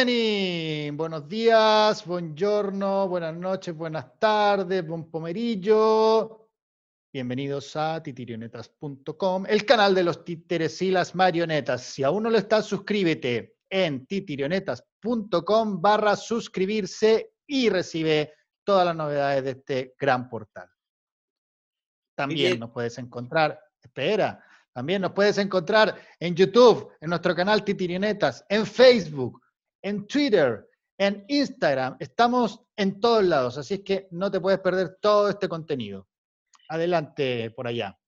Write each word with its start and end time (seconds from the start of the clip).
Buenos 0.00 1.28
días, 1.28 2.06
buongiorno, 2.06 3.06
buenas 3.06 3.36
noches, 3.36 3.76
buenas 3.76 4.18
tardes, 4.18 4.86
buen 4.86 5.10
pomerillo. 5.10 6.48
Bienvenidos 7.12 7.76
a 7.76 8.02
titirionetas.com, 8.02 9.44
el 9.46 9.66
canal 9.66 9.94
de 9.94 10.02
los 10.02 10.24
títeres 10.24 10.80
y 10.80 10.90
las 10.90 11.14
marionetas. 11.14 11.82
Si 11.82 12.02
aún 12.02 12.22
no 12.22 12.30
lo 12.30 12.38
estás, 12.38 12.64
suscríbete 12.64 13.56
en 13.68 14.06
titirionetas.com 14.06 15.82
barra 15.82 16.16
suscribirse 16.16 17.34
y 17.46 17.68
recibe 17.68 18.32
todas 18.64 18.86
las 18.86 18.96
novedades 18.96 19.44
de 19.44 19.50
este 19.50 19.94
gran 19.98 20.30
portal. 20.30 20.70
También 22.14 22.58
nos 22.58 22.70
puedes 22.70 22.96
encontrar, 22.96 23.60
espera, 23.82 24.42
también 24.72 25.02
nos 25.02 25.12
puedes 25.12 25.36
encontrar 25.36 25.94
en 26.18 26.34
YouTube, 26.34 26.90
en 27.02 27.10
nuestro 27.10 27.34
canal 27.34 27.62
Titirionetas, 27.62 28.46
en 28.48 28.64
Facebook, 28.64 29.42
en 29.82 30.06
Twitter, 30.06 30.68
en 30.98 31.24
Instagram. 31.28 31.96
Estamos 32.00 32.60
en 32.76 33.00
todos 33.00 33.24
lados, 33.24 33.58
así 33.58 33.74
es 33.74 33.80
que 33.80 34.08
no 34.10 34.30
te 34.30 34.40
puedes 34.40 34.60
perder 34.60 34.98
todo 35.00 35.28
este 35.28 35.48
contenido. 35.48 36.08
Adelante 36.68 37.50
por 37.50 37.66
allá. 37.66 37.98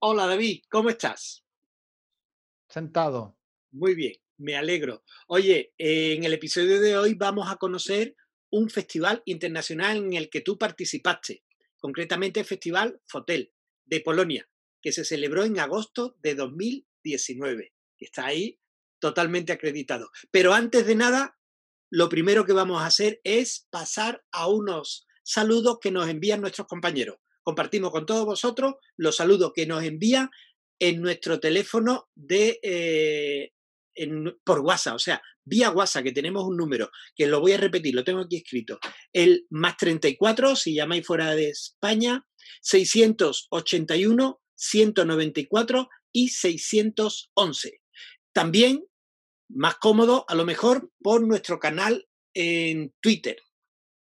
Hola 0.00 0.26
David, 0.26 0.62
¿cómo 0.70 0.90
estás? 0.90 1.44
Sentado. 2.68 3.38
Muy 3.72 3.94
bien, 3.94 4.14
me 4.38 4.56
alegro. 4.56 5.02
Oye, 5.26 5.74
en 5.78 6.24
el 6.24 6.32
episodio 6.32 6.80
de 6.80 6.96
hoy 6.96 7.14
vamos 7.14 7.50
a 7.50 7.56
conocer 7.56 8.16
un 8.50 8.70
festival 8.70 9.22
internacional 9.24 9.96
en 9.96 10.12
el 10.14 10.30
que 10.30 10.40
tú 10.40 10.58
participaste, 10.58 11.44
concretamente 11.78 12.40
el 12.40 12.46
Festival 12.46 13.00
Fotel 13.06 13.52
de 13.84 14.00
Polonia 14.00 14.50
que 14.80 14.92
se 14.92 15.04
celebró 15.04 15.44
en 15.44 15.58
agosto 15.58 16.16
de 16.20 16.34
2019. 16.34 17.72
Está 17.98 18.26
ahí 18.26 18.59
totalmente 19.00 19.52
acreditado. 19.52 20.10
Pero 20.30 20.54
antes 20.54 20.86
de 20.86 20.94
nada, 20.94 21.36
lo 21.90 22.08
primero 22.08 22.44
que 22.44 22.52
vamos 22.52 22.82
a 22.82 22.86
hacer 22.86 23.20
es 23.24 23.66
pasar 23.70 24.22
a 24.30 24.46
unos 24.48 25.06
saludos 25.22 25.78
que 25.80 25.90
nos 25.90 26.08
envían 26.08 26.40
nuestros 26.40 26.66
compañeros. 26.66 27.16
Compartimos 27.42 27.90
con 27.90 28.06
todos 28.06 28.26
vosotros 28.26 28.74
los 28.96 29.16
saludos 29.16 29.52
que 29.54 29.66
nos 29.66 29.82
envían 29.82 30.30
en 30.78 31.00
nuestro 31.00 31.40
teléfono 31.40 32.08
de, 32.14 32.60
eh, 32.62 33.52
por 34.44 34.60
WhatsApp, 34.60 34.94
o 34.94 34.98
sea, 34.98 35.20
vía 35.44 35.70
WhatsApp, 35.70 36.04
que 36.04 36.12
tenemos 36.12 36.44
un 36.44 36.56
número, 36.56 36.90
que 37.14 37.26
lo 37.26 37.40
voy 37.40 37.52
a 37.52 37.58
repetir, 37.58 37.94
lo 37.94 38.04
tengo 38.04 38.20
aquí 38.20 38.36
escrito. 38.36 38.78
El 39.12 39.46
más 39.50 39.76
34, 39.76 40.56
si 40.56 40.74
llamáis 40.74 41.06
fuera 41.06 41.34
de 41.34 41.50
España, 41.50 42.24
681 42.62 44.40
194 44.60 45.88
y 46.12 46.28
611. 46.28 47.80
También, 48.32 48.84
más 49.54 49.76
cómodo, 49.76 50.24
a 50.28 50.34
lo 50.34 50.44
mejor, 50.44 50.90
por 51.02 51.22
nuestro 51.22 51.58
canal 51.58 52.06
en 52.34 52.92
Twitter. 53.00 53.36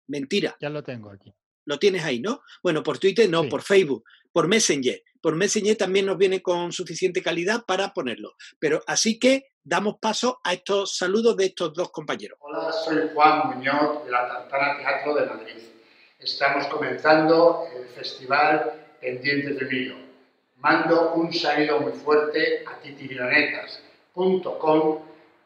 Mentira. 0.07 0.55
Ya 0.59 0.69
lo 0.69 0.83
tengo 0.83 1.11
aquí. 1.11 1.33
Lo 1.65 1.77
tienes 1.77 2.03
ahí, 2.03 2.19
¿no? 2.19 2.41
Bueno, 2.63 2.83
por 2.83 2.97
Twitter 2.97 3.29
no, 3.29 3.47
por 3.47 3.61
Facebook, 3.61 4.03
por 4.31 4.47
Messenger. 4.47 5.03
Por 5.21 5.35
Messenger 5.35 5.75
también 5.75 6.05
nos 6.05 6.17
viene 6.17 6.41
con 6.41 6.71
suficiente 6.71 7.21
calidad 7.21 7.65
para 7.65 7.93
ponerlo. 7.93 8.35
Pero 8.57 8.81
así 8.87 9.19
que 9.19 9.47
damos 9.63 9.97
paso 9.99 10.39
a 10.43 10.53
estos 10.53 10.97
saludos 10.97 11.37
de 11.37 11.45
estos 11.45 11.73
dos 11.73 11.91
compañeros. 11.91 12.39
Hola, 12.41 12.71
soy 12.71 13.09
Juan 13.13 13.47
Muñoz 13.47 14.05
de 14.05 14.11
la 14.11 14.27
Tartana 14.27 14.77
Teatro 14.77 15.15
de 15.15 15.25
Madrid. 15.25 15.63
Estamos 16.17 16.65
comenzando 16.67 17.65
el 17.75 17.87
festival 17.89 18.87
Pendientes 18.99 19.59
de 19.59 19.65
Milo 19.65 20.09
mando 20.59 21.13
un 21.13 21.33
saludo 21.33 21.79
muy 21.79 21.93
fuerte 21.93 22.65
a 22.67 22.77
titirionetas.com 22.79 24.99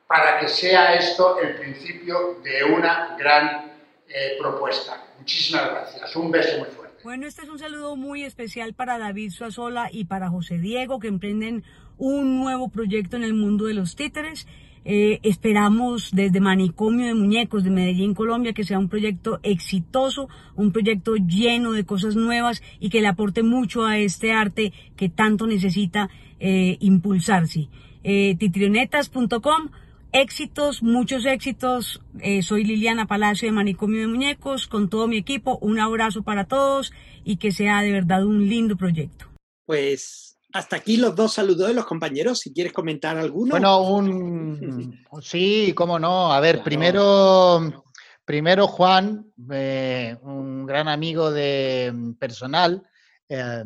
para 0.07 0.39
que 0.39 0.47
sea 0.47 0.95
esto 0.95 1.39
el 1.39 1.55
principio 1.55 2.39
de 2.43 2.63
una 2.63 3.15
gran 3.17 3.71
eh, 4.07 4.37
propuesta. 4.39 5.05
Muchísimas 5.17 5.69
gracias. 5.69 6.15
Un 6.15 6.31
beso 6.31 6.59
muy 6.59 6.69
fuerte. 6.69 7.03
Bueno, 7.03 7.27
este 7.27 7.43
es 7.43 7.49
un 7.49 7.59
saludo 7.59 7.95
muy 7.95 8.23
especial 8.23 8.73
para 8.73 8.97
David 8.97 9.31
Suazola 9.31 9.89
y 9.91 10.05
para 10.05 10.29
José 10.29 10.57
Diego 10.57 10.99
que 10.99 11.07
emprenden 11.07 11.63
un 11.97 12.39
nuevo 12.39 12.69
proyecto 12.69 13.17
en 13.17 13.23
el 13.23 13.33
mundo 13.33 13.65
de 13.65 13.73
los 13.73 13.95
títeres 13.95 14.47
eh, 14.85 15.19
esperamos 15.23 16.11
desde 16.11 16.41
Manicomio 16.41 17.05
de 17.05 17.13
Muñecos 17.13 17.63
de 17.63 17.69
Medellín, 17.69 18.13
Colombia, 18.13 18.53
que 18.53 18.65
sea 18.65 18.79
un 18.79 18.89
proyecto 18.89 19.39
exitoso, 19.41 20.27
un 20.55 20.73
proyecto 20.73 21.15
lleno 21.15 21.71
de 21.71 21.85
cosas 21.85 22.15
nuevas 22.17 22.61
y 22.79 22.89
que 22.89 22.99
le 22.99 23.07
aporte 23.07 23.43
mucho 23.43 23.85
a 23.85 23.97
este 23.97 24.33
arte 24.33 24.73
que 24.97 25.07
tanto 25.07 25.47
necesita 25.47 26.09
eh, 26.39 26.77
impulsarse. 26.81 27.69
Eh, 28.03 28.35
titrionetas.com, 28.37 29.69
éxitos, 30.13 30.81
muchos 30.81 31.25
éxitos. 31.25 32.01
Eh, 32.21 32.41
soy 32.41 32.63
Liliana 32.63 33.07
Palacio 33.07 33.47
de 33.47 33.51
Manicomio 33.51 34.01
de 34.01 34.07
Muñecos, 34.07 34.67
con 34.67 34.89
todo 34.89 35.07
mi 35.07 35.17
equipo. 35.17 35.57
Un 35.61 35.79
abrazo 35.79 36.23
para 36.23 36.45
todos 36.45 36.93
y 37.25 37.37
que 37.37 37.51
sea 37.51 37.81
de 37.81 37.91
verdad 37.91 38.25
un 38.25 38.47
lindo 38.47 38.77
proyecto. 38.77 39.25
Pues 39.65 40.37
hasta 40.53 40.75
aquí 40.75 40.97
los 40.97 41.15
dos 41.15 41.33
saludos 41.33 41.67
de 41.67 41.73
los 41.73 41.85
compañeros, 41.85 42.39
si 42.39 42.53
quieres 42.53 42.73
comentar 42.73 43.17
alguno. 43.17 43.51
Bueno, 43.51 43.81
un 43.81 45.03
sí, 45.21 45.73
cómo 45.75 45.97
no. 45.97 46.31
A 46.31 46.39
ver, 46.39 46.63
primero, 46.63 47.83
primero 48.23 48.67
Juan, 48.67 49.25
eh, 49.51 50.15
un 50.21 50.65
gran 50.67 50.87
amigo 50.87 51.31
de 51.31 51.91
personal, 52.19 52.83
eh, 53.27 53.63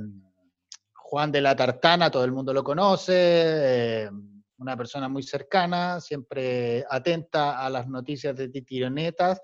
Juan 0.93 1.31
de 1.31 1.41
la 1.41 1.55
Tartana, 1.55 2.09
todo 2.09 2.23
el 2.23 2.31
mundo 2.31 2.53
lo 2.53 2.63
conoce, 2.63 3.13
eh, 3.15 4.09
una 4.57 4.75
persona 4.75 5.07
muy 5.07 5.23
cercana, 5.23 5.99
siempre 5.99 6.85
atenta 6.89 7.65
a 7.65 7.69
las 7.69 7.87
noticias 7.87 8.35
de 8.35 8.49
Titionetas. 8.49 9.41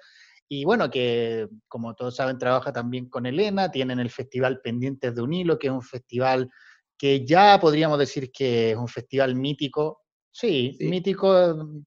Y 0.48 0.66
bueno, 0.66 0.90
que 0.90 1.48
como 1.68 1.96
todos 1.96 2.16
saben, 2.16 2.38
trabaja 2.38 2.72
también 2.72 3.10
con 3.10 3.26
Elena, 3.26 3.72
tienen 3.72 4.00
el 4.00 4.10
Festival 4.10 4.62
Pendientes 4.62 5.16
de 5.16 5.22
un 5.22 5.34
Hilo, 5.34 5.58
que 5.58 5.68
es 5.68 5.74
un 5.74 5.82
festival 5.82 6.50
que 6.98 7.26
ya 7.26 7.60
podríamos 7.60 8.00
decir 8.00 8.32
que 8.32 8.72
es 8.72 8.78
un 8.78 8.88
festival 8.88 9.36
mítico. 9.36 10.02
Sí, 10.32 10.78
mítico, 10.80 11.84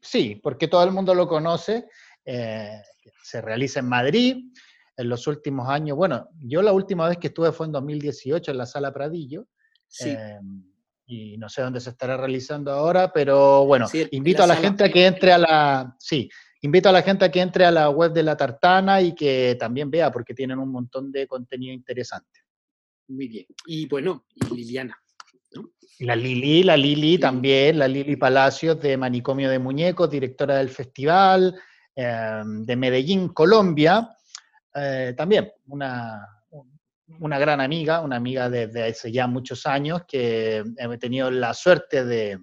sí, 0.00 0.40
porque 0.42 0.68
todo 0.68 0.84
el 0.84 0.92
mundo 0.92 1.14
lo 1.14 1.26
conoce. 1.26 1.86
Eh, 2.24 2.80
se 3.22 3.40
realiza 3.40 3.80
en 3.80 3.88
Madrid 3.88 4.36
en 4.96 5.08
los 5.08 5.26
últimos 5.26 5.68
años. 5.68 5.96
Bueno, 5.96 6.28
yo 6.40 6.62
la 6.62 6.72
última 6.72 7.08
vez 7.08 7.18
que 7.18 7.28
estuve 7.28 7.52
fue 7.52 7.66
en 7.66 7.72
2018 7.72 8.50
en 8.50 8.58
la 8.58 8.66
Sala 8.66 8.92
Pradillo. 8.92 9.46
Eh, 10.04 10.38
y 11.06 11.38
no 11.38 11.48
sé 11.48 11.62
dónde 11.62 11.80
se 11.80 11.90
estará 11.90 12.16
realizando 12.16 12.72
ahora, 12.72 13.12
pero 13.12 13.64
bueno, 13.64 13.86
invito 14.10 14.42
a 14.42 14.46
la 14.46 14.56
gente 14.56 14.84
a 14.84 14.92
que 14.92 15.06
entre 15.06 15.32
a 15.32 15.38
la, 15.38 15.96
sí, 15.98 16.28
invito 16.62 16.88
a 16.88 16.92
la 16.92 17.02
gente 17.02 17.24
a 17.24 17.30
que 17.30 17.40
entre 17.40 17.64
a 17.64 17.70
la 17.70 17.88
web 17.90 18.12
de 18.12 18.24
la 18.24 18.36
Tartana 18.36 19.00
y 19.00 19.14
que 19.14 19.56
también 19.58 19.90
vea, 19.90 20.10
porque 20.10 20.34
tienen 20.34 20.58
un 20.58 20.70
montón 20.70 21.12
de 21.12 21.26
contenido 21.26 21.72
interesante. 21.72 22.40
Muy 23.08 23.28
bien. 23.28 23.46
Y 23.66 23.86
bueno, 23.86 24.26
Liliana. 24.50 24.98
La 26.00 26.16
Lili, 26.16 26.62
la 26.62 26.76
Lili 26.76 27.18
también, 27.18 27.78
la 27.78 27.88
Lili 27.88 28.16
Palacios 28.16 28.80
de 28.80 28.96
Manicomio 28.96 29.48
de 29.48 29.58
Muñecos, 29.58 30.10
directora 30.10 30.56
del 30.56 30.68
festival 30.68 31.54
em, 31.94 32.64
de 32.64 32.76
Medellín, 32.76 33.28
Colombia. 33.28 34.10
Eh, 34.74 35.14
también 35.16 35.50
una, 35.68 36.35
una 37.20 37.38
gran 37.38 37.60
amiga, 37.60 38.00
una 38.00 38.16
amiga 38.16 38.50
desde 38.50 38.84
hace 38.84 39.12
ya 39.12 39.26
muchos 39.26 39.66
años 39.66 40.02
que 40.06 40.64
he 40.76 40.98
tenido 40.98 41.30
la 41.30 41.54
suerte 41.54 42.04
de, 42.04 42.38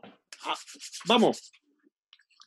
Vamos. 1.05 1.51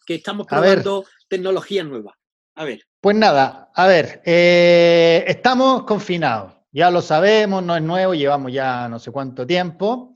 Que 0.06 0.16
estamos 0.16 0.46
probando 0.46 1.04
tecnología 1.28 1.84
nueva. 1.84 2.16
A 2.54 2.64
ver. 2.64 2.82
Pues 3.00 3.16
nada, 3.16 3.70
a 3.74 3.86
ver, 3.86 4.22
eh, 4.24 5.24
estamos 5.28 5.84
confinados. 5.84 6.55
Ya 6.76 6.90
lo 6.90 7.00
sabemos, 7.00 7.62
no 7.62 7.74
es 7.74 7.80
nuevo, 7.80 8.12
llevamos 8.12 8.52
ya 8.52 8.86
no 8.86 8.98
sé 8.98 9.10
cuánto 9.10 9.46
tiempo. 9.46 10.14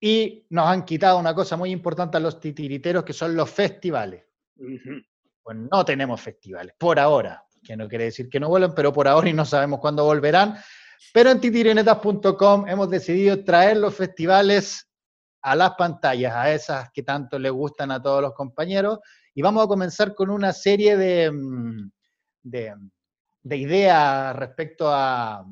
Y 0.00 0.46
nos 0.48 0.66
han 0.66 0.86
quitado 0.86 1.18
una 1.18 1.34
cosa 1.34 1.54
muy 1.58 1.70
importante 1.70 2.16
a 2.16 2.20
los 2.20 2.40
titiriteros, 2.40 3.04
que 3.04 3.12
son 3.12 3.36
los 3.36 3.50
festivales. 3.50 4.24
Pues 4.56 5.58
no 5.70 5.84
tenemos 5.84 6.18
festivales, 6.18 6.74
por 6.78 6.98
ahora. 6.98 7.44
que 7.62 7.76
no 7.76 7.88
quiere 7.90 8.04
decir 8.04 8.30
que 8.30 8.40
no 8.40 8.48
vuelvan, 8.48 8.74
pero 8.74 8.90
por 8.90 9.06
ahora 9.06 9.28
y 9.28 9.34
no 9.34 9.44
sabemos 9.44 9.80
cuándo 9.80 10.02
volverán. 10.02 10.56
Pero 11.12 11.28
en 11.30 11.42
titirinetas.com 11.42 12.66
hemos 12.66 12.88
decidido 12.88 13.44
traer 13.44 13.76
los 13.76 13.94
festivales 13.94 14.88
a 15.42 15.54
las 15.54 15.72
pantallas, 15.72 16.34
a 16.36 16.54
esas 16.54 16.90
que 16.90 17.02
tanto 17.02 17.38
les 17.38 17.52
gustan 17.52 17.90
a 17.90 18.00
todos 18.00 18.22
los 18.22 18.32
compañeros. 18.32 19.00
Y 19.34 19.42
vamos 19.42 19.62
a 19.62 19.68
comenzar 19.68 20.14
con 20.14 20.30
una 20.30 20.54
serie 20.54 20.96
de, 20.96 21.30
mm, 21.30 21.90
de, 23.42 23.56
ideas 23.56 24.36
respecto 24.36 24.88
a, 24.88 25.44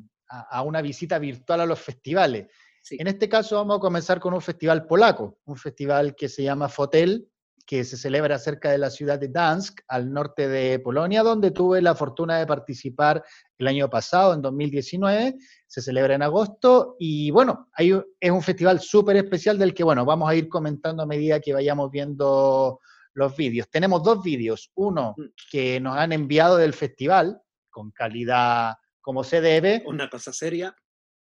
una 0.64 0.82
visita 0.82 1.18
virtual 1.18 1.62
a 1.62 1.66
los 1.66 1.80
festivales. 1.80 2.48
En 2.90 3.06
este 3.06 3.28
caso 3.28 3.56
vamos 3.56 3.78
a 3.78 3.80
comenzar 3.80 4.20
con 4.20 4.34
un 4.34 4.40
festival 4.40 4.86
polaco, 4.86 5.38
un 5.44 5.56
festival 5.56 6.14
que 6.14 6.28
se 6.28 6.42
llama 6.42 6.68
Fotel, 6.68 7.28
que 7.68 7.84
se 7.84 7.98
celebra 7.98 8.38
cerca 8.38 8.70
de 8.70 8.78
la 8.78 8.88
ciudad 8.88 9.18
de 9.18 9.28
Dansk, 9.28 9.80
al 9.88 10.10
norte 10.10 10.48
de 10.48 10.78
Polonia, 10.78 11.22
donde 11.22 11.50
tuve 11.50 11.82
la 11.82 11.94
fortuna 11.94 12.38
de 12.38 12.46
participar 12.46 13.22
el 13.58 13.66
año 13.66 13.90
pasado, 13.90 14.32
en 14.32 14.40
2019. 14.40 15.36
Se 15.66 15.82
celebra 15.82 16.14
en 16.14 16.22
agosto 16.22 16.96
y 16.98 17.30
bueno, 17.30 17.68
hay, 17.74 17.92
es 18.18 18.30
un 18.30 18.40
festival 18.40 18.80
súper 18.80 19.16
especial 19.16 19.58
del 19.58 19.74
que, 19.74 19.84
bueno, 19.84 20.06
vamos 20.06 20.30
a 20.30 20.34
ir 20.34 20.48
comentando 20.48 21.02
a 21.02 21.06
medida 21.06 21.40
que 21.40 21.52
vayamos 21.52 21.90
viendo 21.90 22.80
los 23.12 23.36
vídeos. 23.36 23.68
Tenemos 23.68 24.02
dos 24.02 24.22
vídeos, 24.22 24.70
uno 24.74 25.14
mm. 25.18 25.22
que 25.50 25.78
nos 25.78 25.94
han 25.94 26.12
enviado 26.12 26.56
del 26.56 26.72
festival, 26.72 27.38
con 27.70 27.90
calidad 27.90 28.74
como 29.00 29.24
se 29.24 29.40
debe. 29.40 29.82
Una 29.86 30.10
cosa 30.10 30.32
seria. 30.32 30.76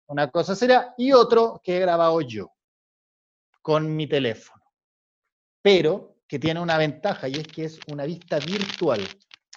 Una 0.06 0.31
cosa 0.31 0.54
seria, 0.54 0.94
y 0.98 1.12
otro 1.12 1.60
que 1.64 1.76
he 1.76 1.81
grabado 1.81 2.20
yo, 2.20 2.52
con 3.62 3.96
mi 3.96 4.06
teléfono. 4.06 4.62
Pero 5.62 6.19
que 6.28 6.38
tiene 6.38 6.60
una 6.60 6.76
ventaja 6.76 7.28
y 7.28 7.34
es 7.34 7.46
que 7.46 7.64
es 7.64 7.81
una 7.90 8.04
vista 8.04 8.38
virtual. 8.38 9.00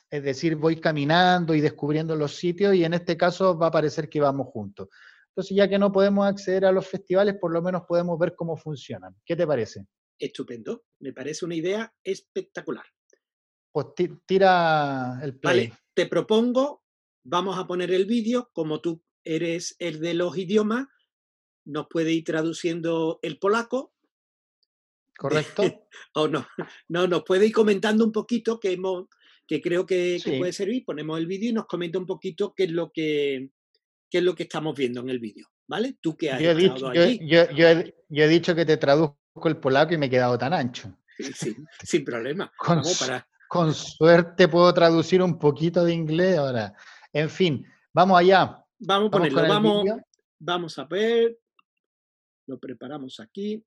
Es 0.09 0.23
decir, 0.23 0.55
voy 0.55 0.79
caminando 0.79 1.53
y 1.53 1.59
descubriendo 1.59 2.15
los 2.15 2.35
sitios 2.35 2.75
y 2.75 2.85
en 2.85 2.93
este 2.93 3.17
caso 3.17 3.57
va 3.57 3.67
a 3.67 3.71
parecer 3.71 4.09
que 4.09 4.21
vamos 4.21 4.47
juntos. 4.47 4.87
Entonces, 5.29 5.55
ya 5.55 5.67
que 5.67 5.77
no 5.77 5.91
podemos 5.91 6.25
acceder 6.25 6.65
a 6.65 6.71
los 6.71 6.87
festivales, 6.87 7.35
por 7.35 7.51
lo 7.51 7.61
menos 7.61 7.83
podemos 7.87 8.17
ver 8.17 8.33
cómo 8.35 8.57
funcionan. 8.57 9.15
¿Qué 9.25 9.35
te 9.35 9.45
parece? 9.45 9.85
Estupendo, 10.17 10.85
me 10.99 11.13
parece 11.13 11.45
una 11.45 11.55
idea 11.55 11.93
espectacular. 12.03 12.85
Pues 13.77 13.93
tira 14.25 15.19
el 15.21 15.35
play. 15.35 15.67
Vale, 15.67 15.73
te 15.93 16.07
propongo, 16.07 16.83
vamos 17.23 17.59
a 17.59 17.67
poner 17.67 17.91
el 17.91 18.05
vídeo, 18.05 18.49
como 18.51 18.81
tú 18.81 19.03
eres 19.23 19.75
el 19.77 19.99
de 19.99 20.15
los 20.15 20.35
idiomas, 20.35 20.87
nos 21.63 21.85
puede 21.87 22.11
ir 22.11 22.23
traduciendo 22.23 23.19
el 23.21 23.37
polaco 23.37 23.93
¿correcto? 25.15 25.61
o 26.15 26.27
no, 26.27 26.47
no, 26.87 27.05
nos 27.05 27.23
puede 27.23 27.45
ir 27.45 27.53
comentando 27.53 28.03
un 28.03 28.11
poquito 28.11 28.59
que, 28.59 28.71
hemos, 28.71 29.09
que 29.45 29.61
creo 29.61 29.85
que, 29.85 30.19
puede 30.39 30.53
servir. 30.53 30.83
Ponemos 30.83 31.19
el 31.19 31.27
vídeo 31.27 31.51
y 31.51 31.53
nos 31.53 31.67
comenta 31.67 31.99
un 31.99 32.07
poquito 32.07 32.55
qué 32.55 32.63
es 32.63 32.71
lo 32.71 32.91
que, 32.91 33.51
qué 34.09 34.17
es 34.17 34.23
lo 34.23 34.33
que 34.33 34.43
estamos 34.43 34.75
viendo 34.75 35.01
en 35.01 35.09
el 35.11 35.19
vídeo. 35.19 35.47
¿Vale? 35.67 35.99
Tú 36.01 36.17
que 36.17 36.31
has 36.31 36.41
yo 36.41 36.49
he, 36.49 36.55
dicho, 36.55 36.93
yo, 36.93 37.51
yo, 37.51 37.67
he, 38.23 38.27
dicho 38.27 38.55
que 38.55 38.65
te 38.65 38.77
traduzco 38.77 39.17
el 39.45 39.57
polaco 39.57 39.93
y 39.93 39.97
me 39.99 40.07
he 40.07 40.09
quedado 40.09 40.35
tan 40.35 40.53
ancho. 40.53 40.97
Sí, 41.19 41.55
sin 41.83 42.03
problema. 42.03 42.51
Con, 42.57 42.81
con 43.47 43.73
suerte 43.73 44.47
puedo 44.47 44.73
traducir 44.73 45.21
un 45.21 45.37
poquito 45.37 45.83
de 45.83 45.93
inglés 45.93 46.37
ahora. 46.37 46.73
En 47.13 47.29
fin, 47.29 47.65
vamos 47.93 48.19
allá. 48.19 48.63
Vamos 48.79 49.07
a 49.07 49.11
ponerlo, 49.11 49.41
vamos, 49.47 49.85
vamos 50.39 50.79
a 50.79 50.85
ver. 50.85 51.37
Lo 52.45 52.59
preparamos 52.59 53.19
aquí. 53.19 53.63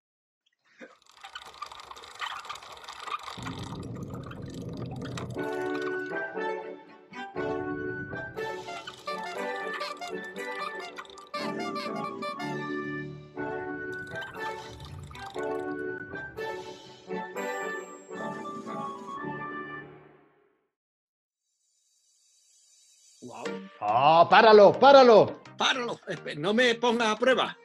¡Ah, 23.92 24.24
páralo, 24.30 24.78
páralo! 24.78 25.42
Páralo, 25.58 25.98
no 26.36 26.54
me 26.54 26.76
ponga 26.76 27.10
a 27.10 27.16
prueba. 27.16 27.58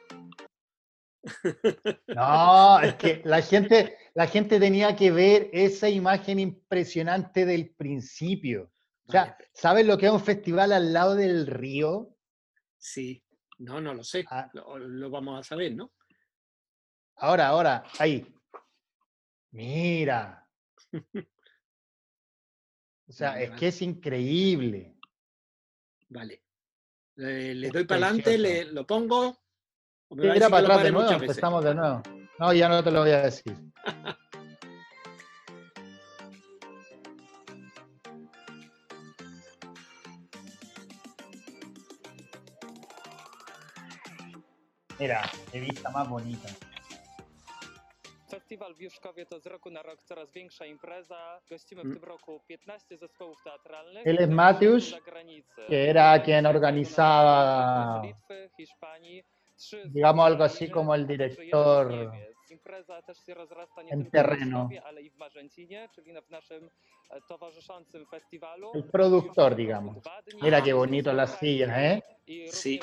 No, 2.08 2.80
es 2.80 2.94
que 2.96 3.22
la 3.24 3.40
gente, 3.42 3.96
la 4.12 4.26
gente 4.26 4.58
tenía 4.58 4.96
que 4.96 5.12
ver 5.12 5.50
esa 5.52 5.88
imagen 5.88 6.40
impresionante 6.40 7.46
del 7.46 7.70
principio. 7.70 8.72
O 9.06 9.12
sea, 9.12 9.38
¿sabes 9.52 9.86
lo 9.86 9.96
que 9.98 10.06
es 10.06 10.12
un 10.12 10.20
festival 10.20 10.72
al 10.72 10.92
lado 10.92 11.14
del 11.14 11.46
río? 11.46 12.16
Sí, 12.76 13.22
no, 13.58 13.80
no 13.80 13.94
lo 13.94 14.02
sé. 14.02 14.24
Ah. 14.28 14.50
Lo, 14.52 15.08
vamos 15.10 15.38
a 15.38 15.44
saber, 15.44 15.76
¿no? 15.76 15.92
Ahora, 17.18 17.46
ahora, 17.46 17.84
ahí. 17.98 18.26
Mira. 19.52 20.44
O 23.08 23.12
sea, 23.12 23.40
es 23.40 23.52
que 23.52 23.68
es 23.68 23.82
increíble. 23.82 24.95
Vale. 26.16 26.40
le 27.16 27.68
doy 27.68 27.84
para 27.84 28.06
adelante, 28.06 28.38
le, 28.38 28.64
lo 28.72 28.86
pongo. 28.86 29.36
Mira 30.10 30.48
para 30.48 30.64
atrás 30.64 30.82
de 30.84 30.92
nuevo, 30.92 31.10
empezamos 31.10 31.62
de 31.62 31.74
nuevo. 31.74 32.02
No, 32.38 32.54
ya 32.54 32.70
no 32.70 32.82
te 32.82 32.90
lo 32.90 33.00
voy 33.00 33.10
a 33.10 33.20
decir. 33.20 33.54
Mira, 44.98 45.30
qué 45.52 45.60
vista 45.60 45.90
más 45.90 46.08
bonita. 46.08 46.48
Festiwal 48.46 48.74
w 48.74 48.80
Juszkowie 48.80 49.26
to 49.26 49.40
z 49.40 49.46
roku 49.46 49.70
na 49.70 49.82
rok 49.82 50.02
coraz 50.02 50.32
większa 50.32 50.66
impreza. 50.66 51.40
Gościmy 51.50 51.82
w 51.82 51.94
tym 51.94 52.04
roku 52.04 52.40
15 52.48 52.96
zespołów 52.96 53.42
teatralnych. 53.44 54.06
Él 54.06 54.18
es 54.18 54.30
Matius, 54.30 54.94
que 55.68 55.88
era 55.90 56.18
quien 56.18 56.46
organizaba, 56.46 58.02
Litwy, 58.04 58.50
Hiszpanii, 58.56 59.24
digamos 59.86 60.26
algo 60.26 60.44
así 60.44 60.70
como 60.70 60.94
el 60.94 61.06
director 61.06 62.12
en 63.88 64.10
terreno. 64.10 64.68
El 68.74 68.84
productor, 68.84 69.54
digamos. 69.54 69.98
Mira 70.42 70.62
qué 70.62 70.72
bonito 70.72 71.12
las 71.12 71.38
sillas, 71.38 71.70
¿eh? 71.78 72.04
Sí. 72.50 72.80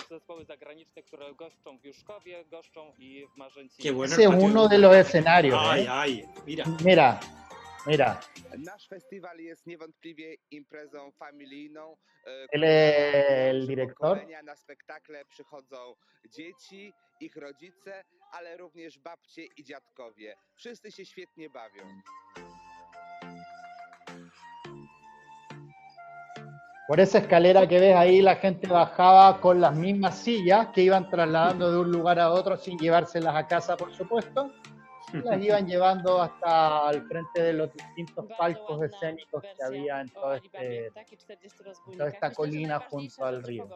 Qué 3.77 3.91
bueno 3.91 4.13
Ese 4.13 4.23
es 4.23 4.29
uno 4.29 4.67
de 4.67 4.77
los 4.77 4.95
escenarios. 4.95 5.59
Ay, 5.61 5.81
¿eh? 5.81 5.87
ay, 5.89 6.25
mira. 6.45 6.65
Mira, 6.83 7.19
Mira. 7.85 8.19
Nasz 8.57 8.87
festiwal 8.87 9.37
jest 9.39 9.67
niewątpliwie 9.67 10.37
imprezą 10.51 11.11
familijną. 11.11 11.97
Es 12.25 12.47
el 12.53 13.67
director. 13.67 14.21
Na 14.43 14.55
spektakle 14.55 15.25
przychodzą 15.25 15.95
dzieci, 16.29 16.93
ich 17.19 17.35
rodzice, 17.35 18.03
ale 18.33 18.57
również 18.57 18.99
babcie 18.99 19.45
i 19.57 19.63
dziadkowie. 19.63 20.35
Wszyscy 20.55 20.91
się 20.91 21.05
świetnie 21.05 21.49
bawią. 21.49 21.83
Por 26.87 26.99
esa 26.99 27.19
escalera 27.19 27.67
que 27.67 27.79
ves 27.79 27.95
ahí, 27.95 28.21
la 28.21 28.35
gente 28.35 28.67
bajaba 28.67 29.39
con 29.39 29.61
las 29.61 29.75
mismas 29.75 30.17
sillas 30.17 30.67
que 30.73 30.81
iban 30.81 31.09
trasladando 31.09 31.71
de 31.71 31.77
un 31.77 31.91
lugar 31.91 32.19
a 32.19 32.31
otro 32.31 32.57
sin 32.57 32.77
llevárselas 32.77 33.35
a 33.35 33.47
casa, 33.47 33.77
por 33.77 33.93
supuesto. 33.93 34.51
las 35.23 35.41
iban 35.41 35.67
llevando 35.67 36.21
hasta 36.21 36.89
el 36.91 37.01
frente 37.07 37.41
de 37.41 37.53
los 37.53 37.73
distintos 37.73 38.25
palcos 38.37 38.83
escénicos 38.83 39.43
que 39.43 39.63
había 39.63 40.01
en 40.01 40.09
todo 40.09 40.33
este, 40.33 40.91
toda 41.97 42.09
esta 42.09 42.31
colina 42.31 42.79
junto 42.79 43.25
al 43.25 43.43
río. 43.43 43.67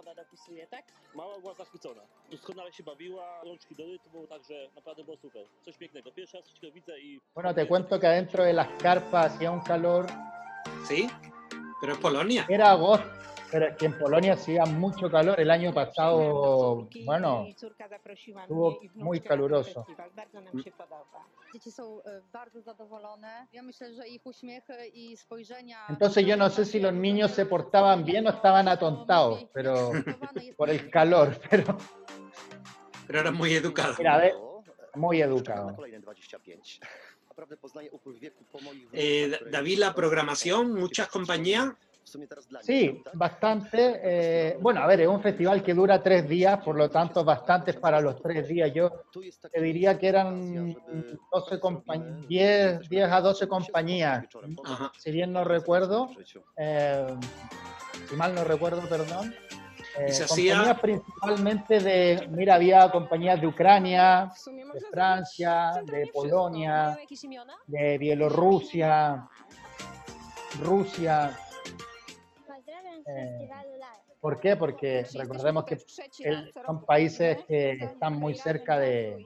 Mała 1.16 1.40
była 1.40 1.54
zachwycona. 1.54 2.02
Doskonale 2.32 2.74
się 2.74 2.84
bawiła, 2.84 3.42
rączki 3.44 3.76
do 3.76 3.86
rytmu, 3.86 4.28
także 4.28 4.54
naprawdę 4.76 5.04
było 5.04 5.18
super. 5.18 5.46
Coś 5.66 5.78
pięknego. 5.78 6.12
Pierwszy 6.12 6.38
raz 6.38 6.46
coś 6.46 6.72
widzę 6.72 7.00
i... 7.00 7.20
Bueno, 7.36 7.54
te 7.54 7.66
cuento 7.66 8.00
que 8.00 8.08
adentro 8.08 8.44
de 8.44 8.54
las 8.54 8.68
carpas 8.82 9.34
hacía 9.34 9.52
un 9.52 9.62
calor... 9.62 10.06
¿Sí? 10.88 11.10
Pero 11.80 11.94
es 11.94 12.00
Polonia. 12.00 12.46
Era 12.50 12.72
agosto. 12.72 13.08
Pero 13.50 13.68
es 13.68 13.78
que 13.78 13.86
en 13.86 13.98
Polonia 13.98 14.34
hacía 14.34 14.66
mucho 14.66 15.10
calor. 15.10 15.40
El 15.40 15.50
año 15.50 15.74
pasado, 15.74 16.90
bueno, 17.06 17.48
estuvo 17.48 18.80
muy 18.96 19.22
caluroso. 19.22 19.86
Entonces 25.88 26.26
yo 26.26 26.36
no 26.36 26.50
sé 26.50 26.66
si 26.66 26.80
los 26.80 26.94
niños 26.94 27.32
se 27.32 27.46
portaban 27.46 28.04
bien 28.04 28.28
o 28.28 28.32
estaban 28.32 28.68
atontados, 28.68 29.46
pero 29.54 29.92
por 30.58 30.70
el 30.70 30.90
calor, 30.90 31.40
pero... 31.50 31.78
Pero 33.08 33.22
eran 33.22 33.36
muy 33.36 33.54
educados. 33.54 33.98
Mira, 33.98 34.18
a 34.18 34.98
muy 34.98 35.22
educados. 35.22 35.74
Eh, 38.92 39.40
David, 39.52 39.80
la 39.80 39.94
programación, 39.94 40.74
muchas 40.74 41.08
compañías 41.10 41.74
Sí, 42.62 43.04
bastante. 43.14 44.00
eh, 44.02 44.58
bueno, 44.62 44.82
a 44.82 44.88
ver, 44.88 45.02
es 45.02 45.08
un 45.08 45.22
festival 45.22 45.62
que 45.62 45.74
dura 45.74 46.02
tres 46.02 46.28
días, 46.28 46.64
por 46.64 46.76
lo 46.76 46.90
tanto, 46.90 47.24
bastantes 47.24 47.76
para 47.76 48.00
los 48.00 48.22
tres 48.22 48.48
días. 48.48 48.74
Yo 48.74 48.90
te 49.52 49.62
diría 49.62 49.98
que 50.00 50.08
eran 50.08 50.74
12 51.32 51.60
compañías, 51.60 52.28
10, 52.28 52.90
10 52.90 53.12
a 53.12 53.22
12 53.22 53.48
compañías, 53.48 54.26
Ajá. 54.64 54.92
si 54.98 55.12
bien 55.12 55.34
no 55.34 55.44
recuerdo, 55.44 56.10
eh, 56.56 57.16
si 58.08 58.16
mal 58.16 58.34
no 58.34 58.44
recuerdo, 58.46 58.88
perdón. 58.88 59.36
Eh, 59.98 60.06
Y 60.10 60.12
se 60.12 60.24
hacía- 60.26 60.54
compañías 60.56 60.80
principalmente 60.80 61.80
de, 61.80 62.28
mira, 62.30 62.56
había 62.56 62.92
compañías 62.92 63.42
de 63.42 63.48
Ucrania, 63.48 64.32
de 64.74 64.82
Francia, 64.92 65.82
de 65.84 66.08
Polonia, 66.14 66.98
de 67.66 67.98
Bielorrusia, 67.98 69.28
Rusia. 70.62 71.38
Eh, 73.08 73.50
¿Por 74.20 74.40
qué? 74.40 74.56
Porque 74.56 75.06
recordemos 75.14 75.64
que 75.64 75.78
el- 76.20 76.52
son 76.66 76.84
países 76.86 77.38
que 77.48 77.72
están 77.74 78.14
muy 78.20 78.36
cerca 78.36 78.78
de, 78.78 79.26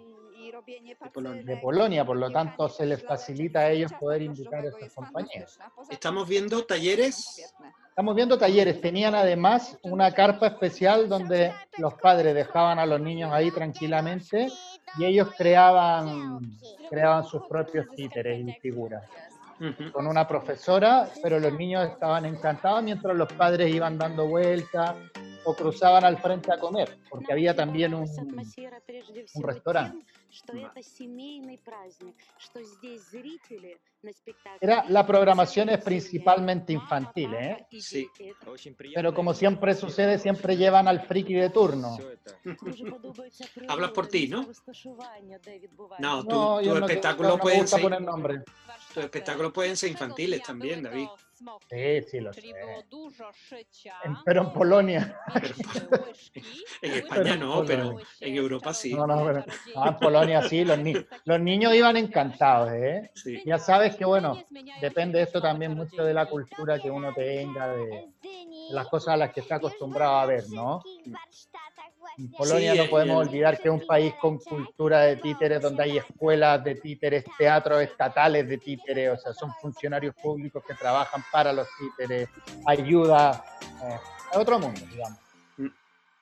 de 1.43 1.57
Polonia, 1.57 2.05
por 2.05 2.17
lo 2.17 2.29
tanto 2.31 2.69
se 2.69 2.85
les 2.85 3.01
facilita 3.03 3.59
a 3.61 3.69
ellos 3.71 3.91
poder 3.93 4.21
invitar 4.21 4.63
a 4.65 4.69
estas 4.69 4.93
compañías. 4.93 5.57
Estamos 5.89 6.27
viendo 6.27 6.63
talleres. 6.65 7.53
Estamos 8.01 8.15
viendo 8.15 8.35
talleres, 8.35 8.81
tenían 8.81 9.13
además 9.13 9.77
una 9.83 10.11
carpa 10.11 10.47
especial 10.47 11.07
donde 11.07 11.53
los 11.77 11.93
padres 11.93 12.33
dejaban 12.33 12.79
a 12.79 12.85
los 12.87 12.99
niños 12.99 13.31
ahí 13.31 13.51
tranquilamente 13.51 14.47
y 14.97 15.05
ellos 15.05 15.27
creaban, 15.37 16.57
creaban 16.89 17.23
sus 17.25 17.43
propios 17.43 17.85
títeres 17.95 18.39
y 18.39 18.53
figuras. 18.53 19.03
Con 19.91 20.07
una 20.07 20.27
profesora, 20.27 21.09
pero 21.21 21.39
los 21.39 21.53
niños 21.53 21.87
estaban 21.87 22.25
encantados 22.25 22.81
mientras 22.81 23.15
los 23.15 23.31
padres 23.33 23.71
iban 23.71 23.99
dando 23.99 24.25
vueltas 24.25 24.95
o 25.45 25.55
cruzaban 25.55 26.03
al 26.03 26.17
frente 26.17 26.51
a 26.51 26.59
comer, 26.59 26.99
porque 27.09 27.31
había 27.31 27.55
también 27.55 27.93
un, 27.93 28.07
un 29.33 29.43
restaurante. 29.43 30.05
Era, 34.59 34.85
la 34.87 35.05
programación 35.05 35.69
es 35.69 35.83
principalmente 35.83 36.73
infantil, 36.73 37.33
¿eh? 37.33 37.67
Sí. 37.79 38.09
pero 38.95 39.13
como 39.13 39.33
siempre 39.33 39.75
sucede, 39.75 40.17
siempre 40.17 40.57
llevan 40.57 40.87
al 40.87 41.01
friki 41.01 41.33
de 41.33 41.49
turno. 41.49 41.97
Hablas 43.67 43.91
por 43.91 44.07
ti, 44.07 44.27
¿no? 44.27 44.47
No, 45.99 46.23
tu, 46.23 46.29
No, 46.29 46.61
tu 46.61 46.75
espectáculo 46.77 47.29
no 47.29 47.37
pueden 47.37 47.67
ser, 47.67 47.81
poner 47.81 48.01
nombre. 48.01 48.43
tus 48.93 49.03
espectáculos 49.03 49.51
pueden 49.51 49.77
ser 49.77 49.91
infantiles 49.91 50.41
también, 50.43 50.83
David. 50.83 51.07
Sí, 51.69 52.01
sí, 52.09 52.19
lo 52.19 52.31
sé. 52.33 52.41
En- 54.03 54.17
pero 54.25 54.41
en 54.43 54.53
Polonia. 54.53 55.19
En 56.81 56.91
España 56.93 57.35
no, 57.37 57.63
pero 57.65 57.83
en 58.19 58.35
Europa 58.35 58.73
sí. 58.73 58.93
No, 58.93 59.05
no, 59.07 59.25
pero- 59.25 59.43
no, 59.75 59.87
en 59.87 59.97
Polonia 59.97 60.41
sí, 60.43 60.63
los, 60.65 60.77
ni- 60.79 60.93
los 61.25 61.39
niños 61.39 61.73
iban 61.75 61.97
encantados, 61.97 62.71
¿eh? 62.73 63.11
Sí. 63.15 63.41
Ya 63.45 63.57
sabes 63.59 63.95
que, 63.95 64.05
bueno, 64.05 64.35
depende 64.81 65.21
esto 65.21 65.41
también 65.41 65.73
mucho 65.73 66.03
de 66.03 66.13
la 66.13 66.25
cultura 66.27 66.79
que 66.79 66.89
uno 66.89 67.13
tenga, 67.13 67.67
de, 67.73 67.85
de 67.85 68.73
las 68.73 68.87
cosas 68.87 69.13
a 69.15 69.17
las 69.17 69.31
que 69.33 69.41
está 69.41 69.55
acostumbrado 69.55 70.15
a 70.19 70.25
ver, 70.25 70.43
¿no? 70.49 70.81
En 72.17 72.31
Polonia 72.33 72.73
Sí, 72.73 72.77
no 72.77 72.87
podemos 72.87 73.21
el- 73.23 73.27
olvidar 73.29 73.59
que 73.59 73.67
es 73.69 73.73
un 73.73 73.85
país 73.87 74.13
con 74.21 74.37
cultura 74.39 75.01
de 75.01 75.15
títeres, 75.17 75.61
donde 75.61 75.83
hay 75.83 75.97
escuelas 75.97 76.63
de 76.63 76.75
títeres, 76.75 77.23
teatros 77.37 77.81
estatales 77.81 78.47
de 78.47 78.57
títeres, 78.57 79.11
o 79.11 79.17
sea, 79.17 79.33
son 79.33 79.51
funcionarios 79.61 80.13
públicos 80.21 80.63
que 80.67 80.75
trabajan 80.75 81.23
para 81.31 81.53
los 81.53 81.67
títeres, 81.79 82.29
ayuda, 82.67 83.43
eh, 83.83 83.97
a 84.33 84.39
otro 84.39 84.59
mundo, 84.59 84.79
digamos. 84.91 85.19
Mm. 85.57 85.67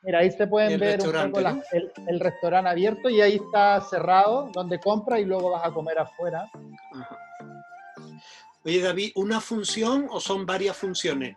Mira, 0.04 0.20
ahí 0.20 0.32
se 0.32 0.48
pueden 0.48 0.80
ver 0.80 1.02
un 1.02 1.12
poco 1.12 1.42
la- 1.42 1.62
el, 1.72 1.92
el 2.08 2.20
restaurante 2.20 2.70
abierto 2.70 3.10
y 3.10 3.20
ahí 3.22 3.36
está 3.36 3.82
cerrado, 3.82 4.50
donde 4.54 4.80
compras 4.80 5.20
y 5.20 5.26
luego 5.26 5.52
vas 5.52 5.66
a 5.66 5.72
comer 5.74 6.00
afuera. 6.00 6.50
Ajá. 6.94 7.18
Oye, 8.64 8.82
David, 8.82 9.12
¿una 9.16 9.42
función 9.42 10.08
o 10.10 10.20
son 10.20 10.46
varias 10.46 10.78
funciones? 10.78 11.36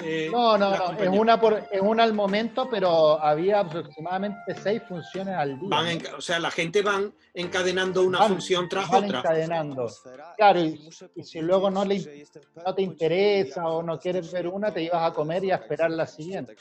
Eh, 0.00 0.28
No, 0.32 0.56
no, 0.56 0.70
no, 0.76 0.98
es 0.98 1.08
una, 1.08 1.40
por, 1.40 1.68
es 1.70 1.80
una 1.80 2.02
al 2.04 2.14
momento, 2.14 2.68
pero 2.70 3.20
había 3.20 3.60
aproximadamente 3.60 4.54
seis 4.62 4.82
funciones 4.88 5.34
al 5.34 5.58
día. 5.60 5.68
Van 5.68 5.84
¿no? 5.84 5.90
en- 5.90 6.14
o 6.14 6.20
sea, 6.20 6.38
la 6.40 6.50
gente 6.50 6.80
van 6.82 7.12
encadenando 7.34 8.02
una 8.02 8.20
Van- 8.20 8.28
función 8.32 8.68
tras 8.68 8.88
van 8.90 9.04
otra. 9.04 9.18
encadenando. 9.20 9.90
Claro, 10.36 10.60
y, 10.60 10.88
y 11.16 11.24
si 11.24 11.40
luego 11.40 11.70
no, 11.70 11.84
le, 11.84 12.26
no 12.64 12.74
te 12.74 12.82
interesa 12.82 13.68
o 13.68 13.82
no 13.82 13.98
quieres 13.98 14.32
ver 14.32 14.48
una, 14.48 14.72
te 14.72 14.82
ibas 14.82 15.10
a 15.10 15.12
comer 15.12 15.44
y 15.44 15.50
a 15.50 15.56
esperar 15.56 15.90
la 15.90 16.06
siguiente. 16.06 16.56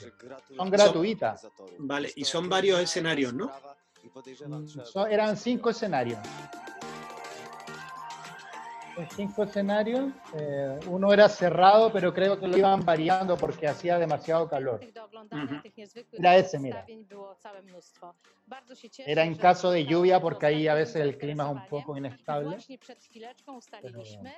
Son 0.56 0.70
gratuitas. 0.70 1.48
Vale, 1.78 2.12
y 2.16 2.26
son 2.26 2.50
varios 2.50 2.80
escenarios, 2.82 3.34
¿no? 3.34 3.52
Mm, 4.48 4.68
so- 4.84 5.08
eran 5.08 5.38
cinco 5.38 5.70
escenarios. 5.70 6.20
Cinco 9.10 9.44
escenarios. 9.44 10.12
eh, 10.34 10.80
uno 10.88 11.14
era 11.14 11.28
cerrado, 11.30 11.92
pero 11.92 12.14
creo 12.14 12.40
que 12.40 12.48
lo 12.48 12.58
iban 12.58 12.84
variando 12.86 13.38
porque 13.38 13.68
hacía 13.68 13.98
demasiado 13.98 14.48
calor. 14.48 14.80
Mira 16.14 16.36
ese, 16.36 16.60
mira. 16.60 16.86
Era 19.06 19.24
en 19.24 19.36
caso 19.36 19.72
de 19.72 19.86
lluvia 19.86 20.20
porque 20.20 20.46
ahí 20.46 20.68
a 20.68 20.74
veces 20.74 20.98
el 20.98 21.18
clima 21.18 21.46
es 21.46 21.52
un 21.52 21.68
poco 21.68 21.98
inestable. 21.98 22.58
Ustaliliśmy, 23.48 24.32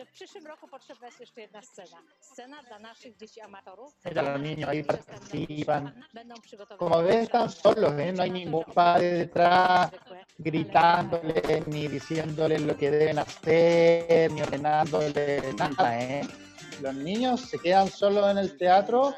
że 0.00 0.06
w 0.06 0.10
przyszłym 0.10 0.46
roku 0.46 0.68
potrzebna 0.68 1.06
jest 1.06 1.20
jeszcze 1.20 1.40
jedna 1.40 1.62
scena. 1.62 2.02
Scena 2.20 2.62
dla 2.62 2.78
naszych 2.78 3.16
dzieci 3.16 3.40
amatorów. 3.40 3.94
Mira, 4.04 4.22
los 4.22 4.42
niños 4.42 4.68
ahí 4.68 4.84
participan. 4.84 5.92
Będą 6.14 6.34
Como 6.78 7.02
ves, 7.02 7.16
están 7.26 7.50
solos, 7.50 7.92
¿eh? 7.98 8.12
no 8.12 8.22
hay 8.22 8.30
ningún 8.30 8.64
padre 8.64 9.12
detrás 9.12 9.88
zwykłe 9.90 10.24
gritándole 10.38 11.42
ni 11.66 11.88
diciéndole 11.88 12.58
lo 12.58 12.74
que 12.76 12.90
deben 12.90 13.18
hacer, 13.18 14.32
ni 14.32 14.40
ordenándole 14.42 15.42
nada. 15.58 15.88
¿eh? 16.02 16.22
Los 16.80 16.94
niños 16.94 17.40
se 17.50 17.58
quedan 17.58 17.88
solos 17.88 18.30
en 18.30 18.38
el 18.38 18.56
teatro, 18.56 19.14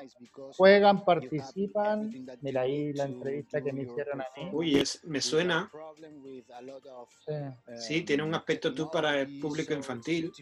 juegan, 0.57 1.05
participan. 1.05 2.11
Mira 2.41 2.63
ahí 2.63 2.93
la 2.93 3.05
entrevista 3.05 3.63
que 3.63 3.73
me 3.73 3.83
hicieron 3.83 4.21
a 4.21 4.27
mí. 4.37 4.51
Uy, 4.53 4.81
es, 4.81 5.01
me 5.05 5.21
suena. 5.21 5.71
Sí. 7.25 7.77
Sí, 7.77 8.03
tiene 8.03 8.23
un 8.23 8.35
aspecto 8.35 8.73
tú 8.73 8.91
para 8.91 9.21
el 9.21 9.41
público 9.41 9.73
infantil. 9.75 10.33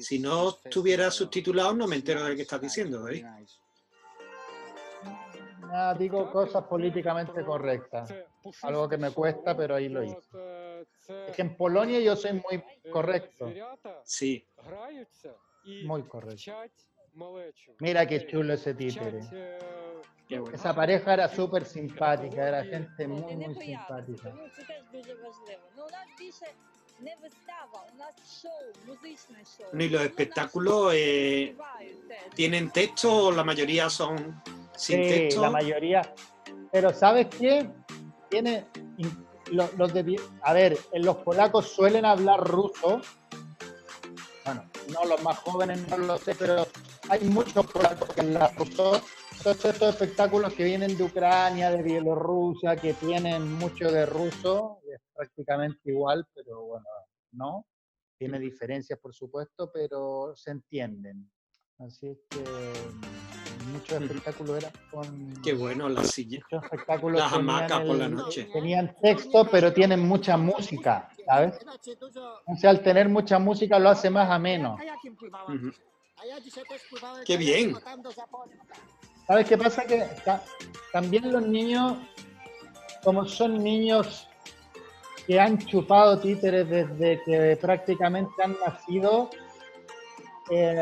Si 0.00 0.18
no 0.18 0.48
estuviera 0.64 1.10
subtitulado, 1.10 1.74
no 1.74 1.86
me 1.86 1.96
entero 1.96 2.24
de 2.24 2.34
qué 2.34 2.42
estás 2.42 2.60
diciendo, 2.60 3.02
David. 3.02 3.24
Nada, 5.60 5.94
digo 5.94 6.30
cosas 6.30 6.64
políticamente 6.64 7.44
correctas. 7.44 8.12
Algo 8.62 8.88
que 8.88 8.96
me 8.96 9.10
cuesta, 9.10 9.56
pero 9.56 9.76
ahí 9.76 9.88
lo 9.88 10.02
hice. 10.02 10.16
Es 11.28 11.36
que 11.36 11.42
en 11.42 11.56
Polonia 11.56 12.00
yo 12.00 12.16
soy 12.16 12.32
muy 12.32 12.61
Correcto. 12.90 13.52
Sí. 14.04 14.46
Muy 15.84 16.02
correcto. 16.02 16.52
Mira 17.78 18.06
qué 18.06 18.26
chulo 18.26 18.54
ese 18.54 18.74
títere. 18.74 19.20
Bueno. 20.28 20.50
Esa 20.52 20.74
pareja 20.74 21.12
era 21.12 21.28
súper 21.28 21.64
simpática, 21.64 22.48
era 22.48 22.64
gente 22.64 23.06
muy, 23.06 23.36
muy 23.36 23.54
simpática. 23.54 24.34
Y 29.72 29.88
los 29.88 30.02
espectáculos 30.02 30.92
eh, 30.94 31.56
tienen 32.34 32.70
texto 32.70 33.26
o 33.26 33.32
la 33.32 33.44
mayoría 33.44 33.90
son 33.90 34.42
sin 34.74 35.02
sí, 35.02 35.08
texto. 35.08 35.42
La 35.42 35.50
mayoría. 35.50 36.14
Pero 36.70 36.92
¿sabes 36.94 37.26
qué? 37.26 37.68
Tiene 38.30 38.64
de, 39.56 40.20
a 40.42 40.52
ver, 40.52 40.78
en 40.92 41.04
los 41.04 41.16
polacos 41.18 41.66
suelen 41.66 42.04
hablar 42.04 42.40
ruso. 42.40 43.00
Bueno, 44.44 44.64
no 44.92 45.04
los 45.04 45.22
más 45.22 45.38
jóvenes 45.38 45.86
no 45.88 45.98
lo 45.98 46.18
sé, 46.18 46.34
pero 46.34 46.66
hay 47.08 47.20
muchos 47.28 47.66
polacos 47.66 48.08
que 48.14 48.20
hablan 48.22 48.56
ruso. 48.56 49.00
Todos 49.42 49.64
estos 49.64 49.88
espectáculos 49.90 50.54
que 50.54 50.64
vienen 50.64 50.96
de 50.96 51.04
Ucrania, 51.04 51.70
de 51.70 51.82
Bielorrusia, 51.82 52.76
que 52.76 52.94
tienen 52.94 53.52
mucho 53.54 53.90
de 53.90 54.06
ruso, 54.06 54.80
es 54.92 55.00
prácticamente 55.14 55.80
igual, 55.90 56.26
pero 56.34 56.62
bueno, 56.62 56.86
no. 57.32 57.66
Tiene 58.18 58.38
diferencias, 58.38 59.00
por 59.00 59.12
supuesto, 59.12 59.70
pero 59.72 60.32
se 60.36 60.52
entienden. 60.52 61.28
Así 61.78 62.08
es 62.08 62.18
que 62.30 62.44
muchos 63.72 64.02
espectáculos 64.02 64.58
eran 64.58 64.72
con... 64.90 65.42
Qué 65.42 65.52
bueno, 65.54 65.88
la 65.88 66.04
silla. 66.04 66.40
Muchos 66.50 66.64
espectáculos 66.64 67.20
Las 67.20 67.32
hamacas 67.32 67.80
por 67.80 67.96
la 67.96 68.08
noche. 68.08 68.48
Tenían 68.52 68.94
texto, 69.00 69.48
pero 69.50 69.72
tienen 69.72 70.00
mucha 70.00 70.36
música, 70.36 71.08
¿sabes? 71.26 71.58
O 72.46 72.56
sea, 72.56 72.70
al 72.70 72.82
tener 72.82 73.08
mucha 73.08 73.38
música 73.38 73.78
lo 73.78 73.88
hace 73.88 74.10
más 74.10 74.30
ameno. 74.30 74.76
Ujú. 75.48 75.72
Qué 77.26 77.36
bien. 77.36 77.76
¿Sabes 79.26 79.48
qué 79.48 79.58
pasa? 79.58 79.84
Que 79.84 79.98
ta- 80.24 80.42
también 80.92 81.32
los 81.32 81.42
niños 81.46 81.96
como 83.02 83.24
son 83.26 83.62
niños 83.62 84.28
que 85.26 85.40
han 85.40 85.58
chupado 85.58 86.18
títeres 86.20 86.68
desde 86.68 87.20
que 87.24 87.56
prácticamente 87.60 88.42
han 88.42 88.56
nacido, 88.64 89.30
eh, 90.50 90.76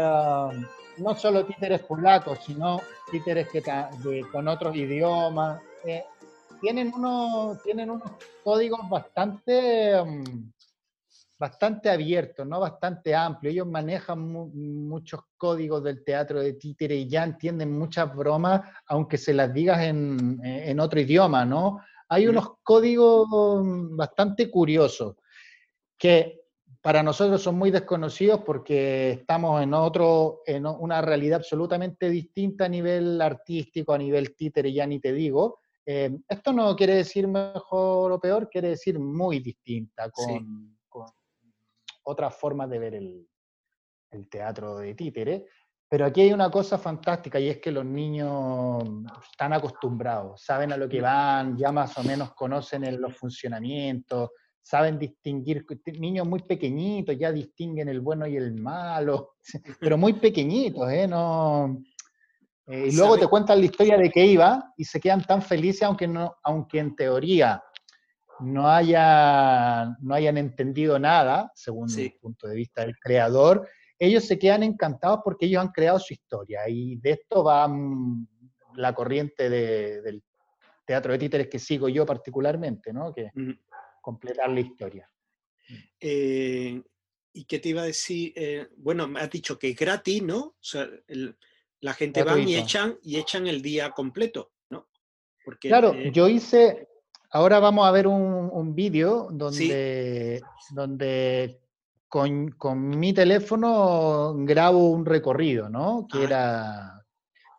no 1.00 1.14
solo 1.14 1.44
títeres 1.44 1.80
polacos, 1.82 2.38
sino 2.44 2.80
títeres 3.10 3.48
que 3.48 3.62
con 4.30 4.48
otros 4.48 4.76
idiomas, 4.76 5.60
eh, 5.84 6.04
tienen, 6.60 6.92
unos, 6.94 7.62
tienen 7.62 7.90
unos 7.90 8.10
códigos 8.44 8.88
bastante, 8.88 10.02
mm, 10.04 10.52
bastante 11.38 11.90
abiertos, 11.90 12.46
¿no? 12.46 12.60
bastante 12.60 13.14
amplios. 13.14 13.52
Ellos 13.52 13.66
manejan 13.66 14.20
muchos 14.20 15.20
códigos 15.36 15.82
del 15.82 16.04
teatro 16.04 16.40
de 16.40 16.52
títere 16.52 16.96
y 16.96 17.08
ya 17.08 17.24
entienden 17.24 17.76
muchas 17.76 18.14
bromas, 18.14 18.60
aunque 18.86 19.16
se 19.16 19.32
las 19.32 19.52
digas 19.52 19.80
en, 19.80 20.38
en 20.44 20.80
otro 20.80 21.00
idioma, 21.00 21.44
¿no? 21.46 21.80
Hay 22.08 22.26
unos 22.26 22.58
códigos 22.62 23.26
mm, 23.30 23.96
bastante 23.96 24.50
curiosos 24.50 25.16
que 25.96 26.39
para 26.82 27.02
nosotros 27.02 27.42
son 27.42 27.56
muy 27.56 27.70
desconocidos 27.70 28.40
porque 28.44 29.10
estamos 29.10 29.62
en 29.62 29.74
otro, 29.74 30.42
en 30.46 30.66
una 30.66 31.02
realidad 31.02 31.40
absolutamente 31.40 32.08
distinta 32.08 32.64
a 32.64 32.68
nivel 32.68 33.20
artístico, 33.20 33.92
a 33.92 33.98
nivel 33.98 34.34
títere, 34.34 34.72
ya 34.72 34.86
ni 34.86 34.98
te 34.98 35.12
digo. 35.12 35.60
Eh, 35.84 36.10
esto 36.28 36.52
no 36.52 36.74
quiere 36.76 36.94
decir 36.94 37.28
mejor 37.28 38.12
o 38.12 38.20
peor, 38.20 38.48
quiere 38.48 38.70
decir 38.70 38.98
muy 38.98 39.40
distinta, 39.40 40.10
con, 40.10 40.78
otras 42.02 42.34
formas 42.34 42.68
de 42.70 42.78
ver 42.78 42.94
el, 42.94 43.26
teatro 44.30 44.78
de 44.78 44.94
títere. 44.94 45.46
Pero 45.86 46.06
aquí 46.06 46.22
hay 46.22 46.32
una 46.32 46.50
cosa 46.50 46.78
fantástica 46.78 47.38
y 47.38 47.48
es 47.48 47.58
que 47.58 47.70
los 47.70 47.84
niños 47.84 48.82
están 49.30 49.52
acostumbrados, 49.52 50.40
saben 50.42 50.72
a 50.72 50.76
lo 50.76 50.88
que 50.88 51.00
van, 51.00 51.56
ya 51.56 51.72
más 51.72 51.96
o 51.98 52.02
menos 52.04 52.32
conocen 52.34 53.00
los 53.00 53.16
funcionamientos, 53.16 54.30
saben 54.62 54.98
distinguir, 54.98 55.64
niños 55.98 56.26
muy 56.26 56.42
pequeñitos 56.42 57.16
ya 57.18 57.32
distinguen 57.32 57.88
el 57.88 58.00
bueno 58.00 58.26
y 58.26 58.36
el 58.36 58.54
malo, 58.54 59.34
pero 59.80 59.96
muy 59.98 60.14
pequeñitos, 60.14 60.90
¿eh? 60.90 61.08
No, 61.08 61.82
eh, 62.66 62.88
y 62.88 62.96
luego 62.96 63.18
te 63.18 63.26
cuentan 63.26 63.58
la 63.58 63.64
historia 63.64 63.98
de 63.98 64.10
que 64.10 64.24
iba 64.24 64.72
y 64.76 64.84
se 64.84 65.00
quedan 65.00 65.24
tan 65.24 65.42
felices, 65.42 65.82
aunque, 65.82 66.06
no, 66.06 66.36
aunque 66.44 66.78
en 66.78 66.94
teoría 66.94 67.62
no, 68.38 68.68
haya, 68.70 69.96
no 70.00 70.14
hayan 70.14 70.38
entendido 70.38 70.98
nada, 70.98 71.50
según 71.54 71.88
el 71.98 72.14
punto 72.20 72.46
de 72.46 72.54
vista 72.54 72.82
del 72.82 72.96
creador, 72.96 73.68
ellos 73.98 74.24
se 74.24 74.38
quedan 74.38 74.62
encantados 74.62 75.20
porque 75.24 75.46
ellos 75.46 75.60
han 75.60 75.72
creado 75.72 75.98
su 75.98 76.14
historia. 76.14 76.60
Y 76.68 76.96
de 76.96 77.10
esto 77.10 77.42
va 77.42 77.66
mm, 77.66 78.26
la 78.76 78.94
corriente 78.94 79.50
del 79.50 80.22
teatro 80.86 81.12
de 81.12 81.18
títeres 81.18 81.48
que 81.48 81.58
sigo 81.58 81.88
yo 81.88 82.06
particularmente, 82.06 82.92
¿no? 82.92 83.12
Que, 83.12 83.30
completar 84.00 84.50
la 84.50 84.60
historia. 84.60 85.10
Eh, 85.98 86.82
¿Y 87.32 87.44
qué 87.44 87.58
te 87.58 87.68
iba 87.68 87.82
a 87.82 87.86
decir? 87.86 88.32
Eh, 88.34 88.68
bueno, 88.76 89.06
me 89.06 89.20
has 89.20 89.30
dicho 89.30 89.58
que 89.58 89.70
es 89.70 89.76
gratis, 89.76 90.22
¿no? 90.22 90.38
O 90.38 90.56
sea, 90.60 90.88
la 91.80 91.94
gente 91.94 92.22
va 92.24 92.38
y 92.38 92.56
echan, 92.56 92.98
y 93.02 93.18
echan 93.18 93.46
el 93.46 93.62
día 93.62 93.90
completo, 93.90 94.52
¿no? 94.70 94.88
Porque, 95.44 95.68
claro, 95.68 95.94
eh, 95.94 96.10
yo 96.12 96.28
hice, 96.28 96.88
ahora 97.30 97.60
vamos 97.60 97.86
a 97.86 97.92
ver 97.92 98.06
un, 98.06 98.74
vídeo 98.74 99.28
donde, 99.30 100.42
donde 100.70 101.60
con, 102.08 102.98
mi 102.98 103.12
teléfono 103.12 104.34
grabo 104.38 104.90
un 104.90 105.06
recorrido, 105.06 105.68
¿no? 105.68 106.06
Que 106.10 106.18
ah. 106.18 106.24
era 106.24 106.99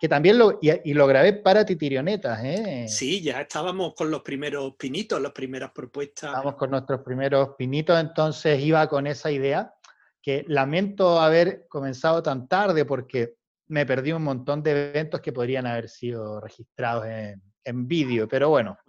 que 0.01 0.09
también 0.09 0.39
lo, 0.39 0.57
y, 0.59 0.95
lo 0.95 1.05
grabé 1.05 1.31
para 1.31 1.63
Titirionetas, 1.63 2.43
¿eh? 2.43 2.87
Sí, 2.89 3.21
ya 3.21 3.41
estábamos 3.41 3.93
con 3.93 4.09
los 4.09 4.23
primeros 4.23 4.73
pinitos, 4.73 5.21
las 5.21 5.31
primeras 5.31 5.69
propuestas. 5.73 6.31
Estábamos 6.31 6.55
con 6.55 6.71
nuestros 6.71 7.01
primeros 7.01 7.49
pinitos, 7.55 7.99
entonces 7.99 8.59
iba 8.61 8.89
con 8.89 9.05
esa 9.05 9.29
idea, 9.29 9.75
que 10.19 10.43
lamento 10.47 11.19
haber 11.19 11.67
comenzado 11.67 12.23
tan 12.23 12.47
tarde 12.47 12.83
porque 12.83 13.35
me 13.67 13.85
perdí 13.85 14.11
un 14.11 14.23
montón 14.23 14.63
de 14.63 14.89
eventos 14.89 15.21
que 15.21 15.33
podrían 15.33 15.67
haber 15.67 15.87
sido 15.87 16.41
registrados 16.41 17.05
en, 17.05 17.87
vídeo, 17.87 18.27
pero 18.27 18.49
bueno, 18.49 18.79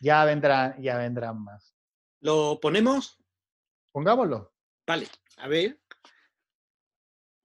ya 0.00 0.24
vendrán, 0.24 0.80
ya 0.80 0.96
vendrán 0.96 1.44
más. 1.44 1.74
¿Lo 2.20 2.58
ponemos? 2.58 3.22
Pongámoslo. 3.92 4.54
Vale, 4.86 5.06
a 5.36 5.48
ver. 5.48 5.78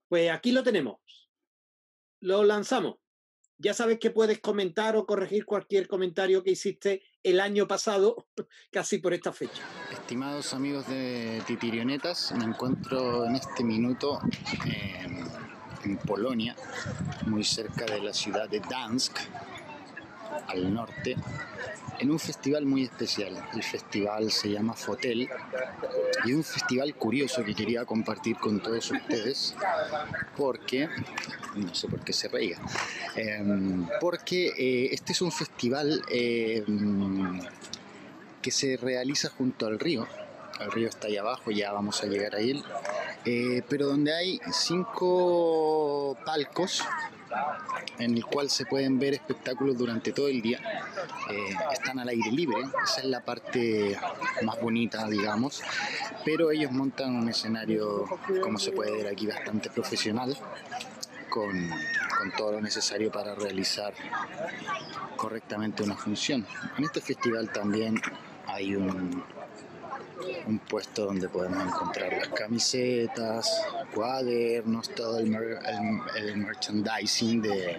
Pues 0.08 0.30
aquí 0.30 0.50
lo 0.50 0.62
tenemos. 0.62 0.96
Lo 2.20 2.42
lanzamos 2.42 2.96
ya 3.58 3.74
sabes 3.74 3.98
que 3.98 4.10
puedes 4.10 4.38
comentar 4.40 4.96
o 4.96 5.04
corregir 5.04 5.44
cualquier 5.44 5.88
comentario 5.88 6.42
que 6.42 6.52
hiciste 6.52 7.02
el 7.22 7.40
año 7.40 7.66
pasado, 7.66 8.26
casi 8.72 8.98
por 8.98 9.12
esta 9.12 9.32
fecha. 9.32 9.62
Estimados 9.92 10.54
amigos 10.54 10.86
de 10.88 11.42
Titirionetas, 11.46 12.32
me 12.32 12.44
encuentro 12.44 13.24
en 13.26 13.36
este 13.36 13.64
minuto 13.64 14.20
en, 14.64 15.28
Polonia, 16.06 16.54
muy 17.26 17.42
cerca 17.44 17.86
de 17.86 18.02
la 18.02 18.12
ciudad 18.12 18.46
de 18.48 18.60
Dansk, 18.60 19.16
al 20.46 20.72
norte, 20.72 21.16
en 21.98 22.10
un 22.10 22.18
festival 22.18 22.64
muy 22.64 22.84
especial. 22.84 23.36
El 23.52 23.62
festival 23.62 24.30
se 24.30 24.50
llama 24.50 24.74
Fotel 24.74 25.28
y 26.24 26.30
es 26.30 26.36
un 26.36 26.44
festival 26.44 26.94
curioso 26.94 27.44
que 27.44 27.54
quería 27.54 27.84
compartir 27.84 28.36
con 28.36 28.60
todos 28.60 28.90
ustedes 28.90 29.54
porque, 30.36 30.88
no 31.56 31.74
sé 31.74 31.88
por 31.88 32.00
qué 32.00 32.12
se 32.12 32.28
reía, 32.28 32.58
em, 33.16 33.86
porque 34.00 34.52
eh, 34.56 34.88
este 34.92 35.12
es 35.12 35.22
un 35.22 35.32
festival 35.32 36.02
em, 36.10 37.40
que 38.40 38.50
se 38.50 38.76
realiza 38.76 39.28
junto 39.30 39.66
al 39.66 39.78
río. 39.78 40.06
El 40.60 40.72
río 40.72 40.88
está 40.88 41.08
ahí 41.08 41.16
abajo, 41.16 41.50
ya 41.50 41.72
vamos 41.72 42.02
a 42.02 42.06
llegar 42.06 42.34
a 42.34 42.38
él. 42.38 42.62
Eh, 43.24 43.62
pero 43.68 43.86
donde 43.86 44.14
hay 44.14 44.40
cinco 44.52 46.16
palcos 46.24 46.84
en 47.98 48.16
el 48.16 48.24
cual 48.24 48.48
se 48.48 48.64
pueden 48.64 48.98
ver 48.98 49.14
espectáculos 49.14 49.76
durante 49.76 50.12
todo 50.12 50.28
el 50.28 50.40
día. 50.40 50.60
Eh, 51.30 51.54
están 51.72 51.98
al 51.98 52.08
aire 52.08 52.30
libre, 52.32 52.60
esa 52.84 53.00
es 53.00 53.06
la 53.06 53.20
parte 53.20 53.98
más 54.42 54.60
bonita, 54.60 55.06
digamos, 55.08 55.62
pero 56.24 56.50
ellos 56.50 56.72
montan 56.72 57.14
un 57.14 57.28
escenario, 57.28 58.06
como 58.42 58.58
se 58.58 58.72
puede 58.72 58.92
ver 58.92 59.08
aquí, 59.08 59.26
bastante 59.26 59.70
profesional, 59.70 60.36
con, 61.28 61.70
con 62.18 62.32
todo 62.36 62.52
lo 62.52 62.60
necesario 62.60 63.10
para 63.10 63.34
realizar 63.34 63.92
correctamente 65.16 65.82
una 65.82 65.96
función. 65.96 66.46
En 66.78 66.84
este 66.84 67.00
festival 67.00 67.50
también 67.52 68.00
hay 68.46 68.74
un, 68.74 69.22
un 70.46 70.58
puesto 70.58 71.06
donde 71.06 71.28
podemos 71.28 71.62
encontrar 71.62 72.12
las 72.12 72.28
camisetas, 72.28 73.62
cuadernos, 73.94 74.88
todo 74.90 75.18
el, 75.18 75.28
merchandising 76.36 77.42
de, 77.42 77.78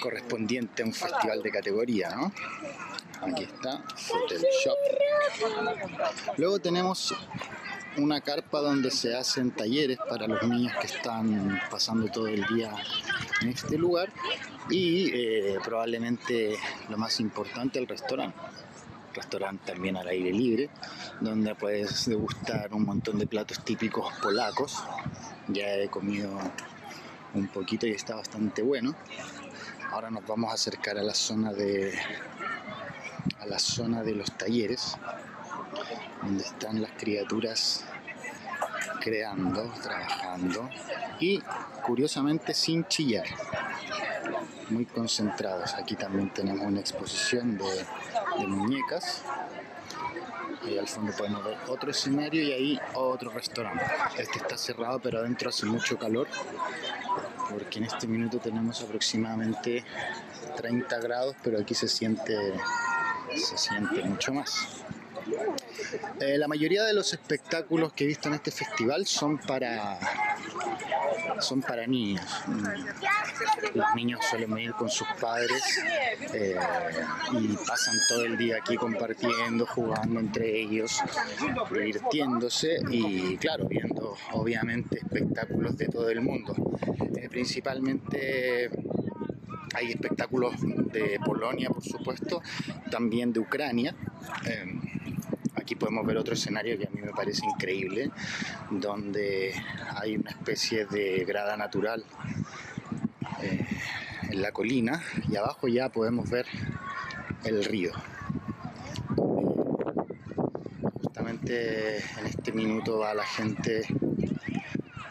correspondiente 0.00 0.82
a 0.82 0.86
un 0.86 0.92
festival 0.92 1.42
de 1.42 1.50
categoría, 1.50 2.10
¿no? 2.10 2.32
Aquí 3.22 3.44
está, 3.44 3.82
Photoshop. 3.96 4.76
Luego 6.36 6.58
tenemos 6.58 7.14
una 7.96 8.20
carpa 8.20 8.60
donde 8.60 8.90
se 8.90 9.16
hacen 9.16 9.50
talleres 9.52 9.98
para 10.08 10.26
los 10.26 10.42
niños 10.42 10.74
que 10.78 10.86
están 10.86 11.60
pasando 11.70 12.08
todo 12.08 12.28
el 12.28 12.44
día 12.46 12.70
en 13.40 13.48
este 13.48 13.78
lugar 13.78 14.10
y 14.68 15.10
eh, 15.14 15.58
probablemente 15.64 16.56
lo 16.90 16.98
más 16.98 17.20
importante 17.20 17.78
el 17.78 17.88
restaurante 17.88 18.36
restaurante 19.16 19.72
también 19.72 19.96
al 19.96 20.06
aire 20.08 20.30
libre, 20.30 20.70
donde 21.20 21.54
puedes 21.54 22.06
degustar 22.06 22.72
un 22.72 22.84
montón 22.84 23.18
de 23.18 23.26
platos 23.26 23.64
típicos 23.64 24.12
polacos. 24.22 24.84
Ya 25.48 25.74
he 25.74 25.88
comido 25.88 26.38
un 27.34 27.48
poquito 27.48 27.86
y 27.86 27.92
está 27.92 28.14
bastante 28.14 28.62
bueno. 28.62 28.94
Ahora 29.90 30.10
nos 30.10 30.26
vamos 30.26 30.50
a 30.50 30.54
acercar 30.54 30.98
a 30.98 31.02
la 31.02 31.14
zona 31.14 31.52
de 31.52 31.98
a 33.40 33.46
la 33.46 33.58
zona 33.58 34.02
de 34.02 34.14
los 34.14 34.32
talleres, 34.36 34.96
donde 36.22 36.42
están 36.42 36.80
las 36.80 36.92
criaturas 36.92 37.84
creando, 39.00 39.72
trabajando 39.82 40.68
y 41.20 41.40
curiosamente 41.84 42.54
sin 42.54 42.84
chillar, 42.86 43.26
muy 44.70 44.84
concentrados. 44.84 45.74
Aquí 45.74 45.94
también 45.94 46.32
tenemos 46.32 46.66
una 46.66 46.80
exposición 46.80 47.56
de 47.56 47.84
de 48.38 48.46
muñecas. 48.46 49.22
Ahí 50.64 50.78
al 50.78 50.88
fondo 50.88 51.12
podemos 51.16 51.44
ver 51.44 51.56
otro 51.68 51.90
escenario 51.90 52.42
y 52.42 52.52
ahí 52.52 52.80
otro 52.94 53.30
restaurante. 53.30 53.84
Este 54.18 54.38
está 54.38 54.56
cerrado, 54.56 54.98
pero 54.98 55.20
adentro 55.20 55.50
hace 55.50 55.66
mucho 55.66 55.98
calor, 55.98 56.26
porque 57.50 57.78
en 57.78 57.84
este 57.84 58.06
minuto 58.06 58.38
tenemos 58.38 58.82
aproximadamente 58.82 59.84
30 60.56 60.98
grados, 60.98 61.36
pero 61.42 61.60
aquí 61.60 61.74
se 61.74 61.88
siente, 61.88 62.36
se 63.36 63.56
siente 63.58 64.02
mucho 64.02 64.32
más. 64.32 64.84
Eh, 66.20 66.38
la 66.38 66.48
mayoría 66.48 66.84
de 66.84 66.94
los 66.94 67.12
espectáculos 67.12 67.92
que 67.92 68.04
he 68.04 68.06
visto 68.06 68.28
en 68.28 68.34
este 68.34 68.50
festival 68.50 69.06
son 69.06 69.38
para, 69.38 69.98
son 71.40 71.62
para 71.62 71.86
niños. 71.86 72.24
Mm. 72.46 73.76
Los 73.76 73.86
niños 73.94 74.20
suelen 74.28 74.54
venir 74.54 74.72
con 74.72 74.88
sus 74.88 75.06
padres 75.20 75.62
eh, 76.32 76.56
y 77.32 77.56
pasan 77.56 77.96
todo 78.08 78.24
el 78.24 78.36
día 78.36 78.56
aquí 78.58 78.76
compartiendo, 78.76 79.66
jugando 79.66 80.20
entre 80.20 80.60
ellos, 80.60 81.00
divirtiéndose 81.70 82.78
y 82.90 83.36
claro, 83.36 83.66
viendo 83.68 84.16
obviamente 84.32 84.98
espectáculos 84.98 85.76
de 85.76 85.86
todo 85.88 86.08
el 86.10 86.20
mundo. 86.20 86.54
Eh, 87.16 87.28
principalmente 87.28 88.70
hay 89.74 89.90
espectáculos 89.90 90.54
de 90.92 91.20
Polonia, 91.24 91.68
por 91.68 91.82
supuesto, 91.82 92.40
también 92.90 93.32
de 93.32 93.40
Ucrania. 93.40 93.94
Em, 94.44 94.80
aquí 95.54 95.74
podemos 95.74 96.06
ver 96.06 96.16
otro 96.16 96.34
escenario 96.34 96.78
que 96.78 96.85
me 97.06 97.12
parece 97.12 97.46
increíble, 97.46 98.10
donde 98.70 99.54
hay 99.94 100.16
una 100.16 100.30
especie 100.30 100.86
de 100.86 101.24
grada 101.24 101.56
natural 101.56 102.04
eh, 103.42 103.64
en 104.30 104.42
la 104.42 104.50
colina 104.50 105.02
y 105.28 105.36
abajo 105.36 105.68
ya 105.68 105.88
podemos 105.88 106.28
ver 106.28 106.46
el 107.44 107.64
río. 107.64 107.92
Justamente 111.02 111.98
en 111.98 112.26
este 112.26 112.52
minuto 112.52 112.98
va 112.98 113.14
la 113.14 113.24
gente 113.24 113.86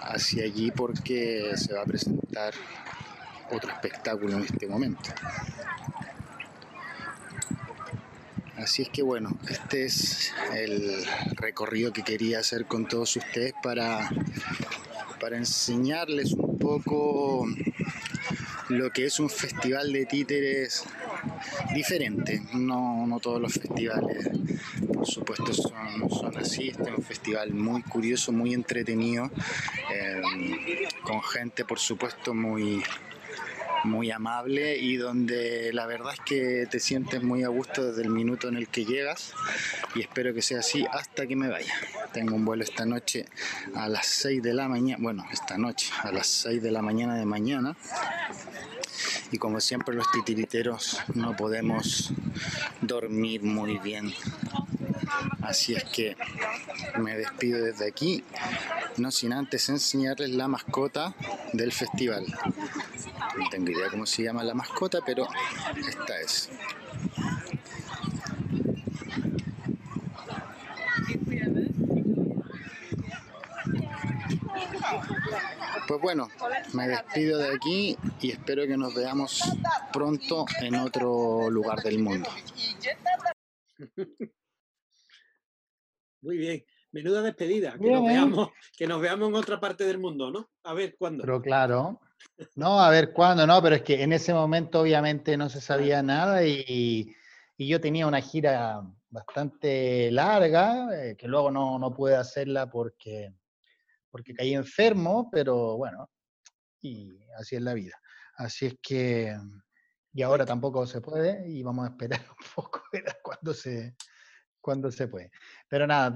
hacia 0.01 0.43
allí 0.43 0.71
porque 0.71 1.51
se 1.55 1.73
va 1.73 1.83
a 1.83 1.85
presentar 1.85 2.53
otro 3.51 3.71
espectáculo 3.71 4.33
en 4.33 4.43
este 4.43 4.67
momento. 4.67 5.11
Así 8.57 8.83
es 8.83 8.89
que 8.89 9.03
bueno, 9.03 9.37
este 9.49 9.85
es 9.85 10.31
el 10.53 11.05
recorrido 11.35 11.91
que 11.91 12.03
quería 12.03 12.39
hacer 12.39 12.65
con 12.65 12.87
todos 12.87 13.15
ustedes 13.17 13.53
para, 13.61 14.09
para 15.19 15.37
enseñarles 15.37 16.33
un 16.33 16.57
poco 16.57 17.47
lo 18.69 18.91
que 18.91 19.05
es 19.05 19.19
un 19.19 19.29
festival 19.29 19.91
de 19.91 20.05
títeres 20.05 20.83
diferente. 21.73 22.41
No, 22.53 23.05
no 23.05 23.19
todos 23.19 23.41
los 23.41 23.53
festivales, 23.53 24.29
por 24.93 25.05
supuesto, 25.05 25.53
son, 25.53 26.37
así. 26.37 26.69
Este 26.69 26.83
es 26.83 26.97
un 26.97 27.03
festival 27.03 27.53
muy 27.53 27.81
curioso, 27.83 28.31
muy 28.31 28.53
entretenido, 28.53 29.29
eh, 29.93 30.21
con 31.03 31.21
gente, 31.21 31.65
por 31.65 31.79
supuesto, 31.79 32.33
muy, 32.33 32.83
muy 33.85 34.11
amable 34.11 34.77
y 34.77 34.97
donde 34.97 35.71
la 35.73 35.85
verdad 35.85 36.13
es 36.13 36.19
que 36.21 36.67
te 36.69 36.79
sientes 36.79 37.23
muy 37.23 37.43
a 37.43 37.47
gusto 37.47 37.85
desde 37.85 38.01
el 38.01 38.09
minuto 38.09 38.47
en 38.47 38.57
el 38.57 38.67
que 38.67 38.85
llegas 38.85 39.33
y 39.93 40.01
espero 40.01 40.33
que 40.33 40.41
sea 40.41 40.59
así 40.59 40.85
hasta 40.91 41.27
que 41.27 41.35
me 41.35 41.47
vaya. 41.47 41.73
Tengo 42.13 42.35
un 42.35 42.45
vuelo 42.45 42.63
esta 42.63 42.85
noche 42.85 43.25
a 43.75 43.87
las 43.87 44.07
6 44.07 44.41
de 44.41 44.53
la 44.53 44.67
mañana, 44.67 45.01
bueno, 45.01 45.25
esta 45.31 45.57
noche 45.57 45.91
a 46.01 46.11
las 46.11 46.27
6 46.27 46.61
de 46.61 46.71
la 46.71 46.81
mañana 46.81 47.15
de 47.15 47.25
mañana 47.25 47.75
y 49.31 49.37
como 49.37 49.59
siempre 49.59 49.95
los 49.95 50.09
titiriteros 50.11 50.99
no 51.13 51.35
podemos 51.35 52.11
dormir 52.81 53.43
muy 53.43 53.77
bien. 53.79 54.13
Así 55.41 55.75
es 55.75 55.83
que 55.83 56.17
me 56.97 57.15
despido 57.17 57.63
desde 57.63 57.87
aquí, 57.87 58.23
no 58.97 59.11
sin 59.11 59.33
antes 59.33 59.69
enseñarles 59.69 60.31
la 60.31 60.47
mascota 60.47 61.13
del 61.53 61.71
festival. 61.71 62.25
No 63.37 63.49
tengo 63.49 63.71
idea 63.71 63.89
cómo 63.89 64.05
se 64.05 64.23
llama 64.23 64.43
la 64.43 64.53
mascota, 64.53 64.99
pero 65.05 65.27
esta 65.75 66.21
es. 66.21 66.49
Pues 75.87 76.01
bueno, 76.01 76.27
me 76.73 76.87
despido 76.87 77.37
de 77.37 77.55
aquí 77.55 77.97
y 78.19 78.31
espero 78.31 78.65
que 78.65 78.75
nos 78.77 78.93
veamos 78.95 79.41
pronto 79.93 80.45
en 80.61 80.75
otro 80.75 81.49
lugar 81.49 81.81
del 81.83 81.99
mundo. 81.99 82.29
Muy 86.21 86.37
bien. 86.37 86.65
Menuda 86.91 87.21
despedida. 87.21 87.77
Que 87.77 87.91
nos, 87.91 88.05
veamos, 88.05 88.49
que 88.77 88.87
nos 88.87 89.01
veamos 89.01 89.29
en 89.29 89.35
otra 89.35 89.59
parte 89.59 89.83
del 89.83 89.99
mundo, 89.99 90.31
¿no? 90.31 90.49
A 90.63 90.73
ver 90.73 90.95
cuándo. 90.97 91.23
Pero 91.23 91.41
claro. 91.41 91.99
No, 92.55 92.79
a 92.79 92.89
ver 92.89 93.13
cuándo, 93.13 93.47
no, 93.47 93.61
pero 93.61 93.75
es 93.75 93.81
que 93.81 94.03
en 94.03 94.13
ese 94.13 94.33
momento 94.33 94.81
obviamente 94.81 95.37
no 95.37 95.49
se 95.49 95.61
sabía 95.61 96.01
nada 96.03 96.45
y, 96.45 97.15
y 97.57 97.67
yo 97.67 97.79
tenía 97.79 98.07
una 98.07 98.21
gira 98.21 98.81
bastante 99.09 100.11
larga, 100.11 100.89
eh, 100.93 101.15
que 101.15 101.27
luego 101.27 101.51
no, 101.51 101.79
no 101.79 101.93
pude 101.93 102.15
hacerla 102.15 102.69
porque, 102.69 103.33
porque 104.11 104.33
caí 104.33 104.53
enfermo, 104.53 105.29
pero 105.31 105.77
bueno, 105.77 106.09
y 106.81 107.17
así 107.37 107.55
es 107.55 107.61
la 107.61 107.73
vida. 107.73 107.95
Así 108.37 108.65
es 108.65 108.75
que, 108.81 109.33
y 110.13 110.21
ahora 110.21 110.45
tampoco 110.45 110.85
se 110.85 110.99
puede 110.99 111.49
y 111.49 111.63
vamos 111.63 111.85
a 111.85 111.91
esperar 111.91 112.19
un 112.29 112.47
poco 112.53 112.83
cuando 113.23 113.53
se, 113.53 113.95
cuando 114.65 114.91
se 114.91 115.07
puede. 115.07 115.29
Pero 115.69 115.85
nada, 115.85 116.11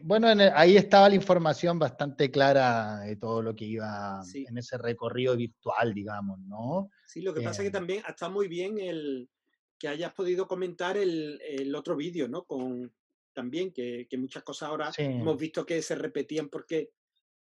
bueno, 0.00 0.28
ahí 0.54 0.78
estaba 0.78 1.10
la 1.10 1.14
información 1.14 1.78
bastante 1.78 2.30
clara 2.30 3.00
de 3.00 3.16
todo 3.16 3.42
lo 3.42 3.54
que 3.54 3.66
iba 3.66 4.22
en 4.32 4.56
ese 4.56 4.78
recorrido 4.78 5.36
virtual, 5.36 5.92
digamos, 5.92 6.40
¿no? 6.40 6.90
Sí, 7.06 7.20
lo 7.20 7.34
que 7.34 7.42
pasa 7.42 7.60
es 7.60 7.66
que 7.66 7.76
eh, 7.76 7.78
también 7.78 8.02
está 8.08 8.30
muy 8.30 8.48
bien 8.48 8.78
el 8.78 9.28
que 9.78 9.88
hayas 9.88 10.14
podido 10.14 10.48
comentar 10.48 10.96
el, 10.96 11.74
otro 11.76 11.96
vídeo, 11.96 12.28
¿no? 12.28 12.44
Con 12.44 12.90
también 13.34 13.74
que, 13.74 14.08
muchas 14.16 14.42
cosas 14.42 14.70
ahora 14.70 14.90
hemos 14.96 15.36
visto 15.36 15.66
que 15.66 15.82
se 15.82 15.96
repetían 15.96 16.48
porque 16.48 16.92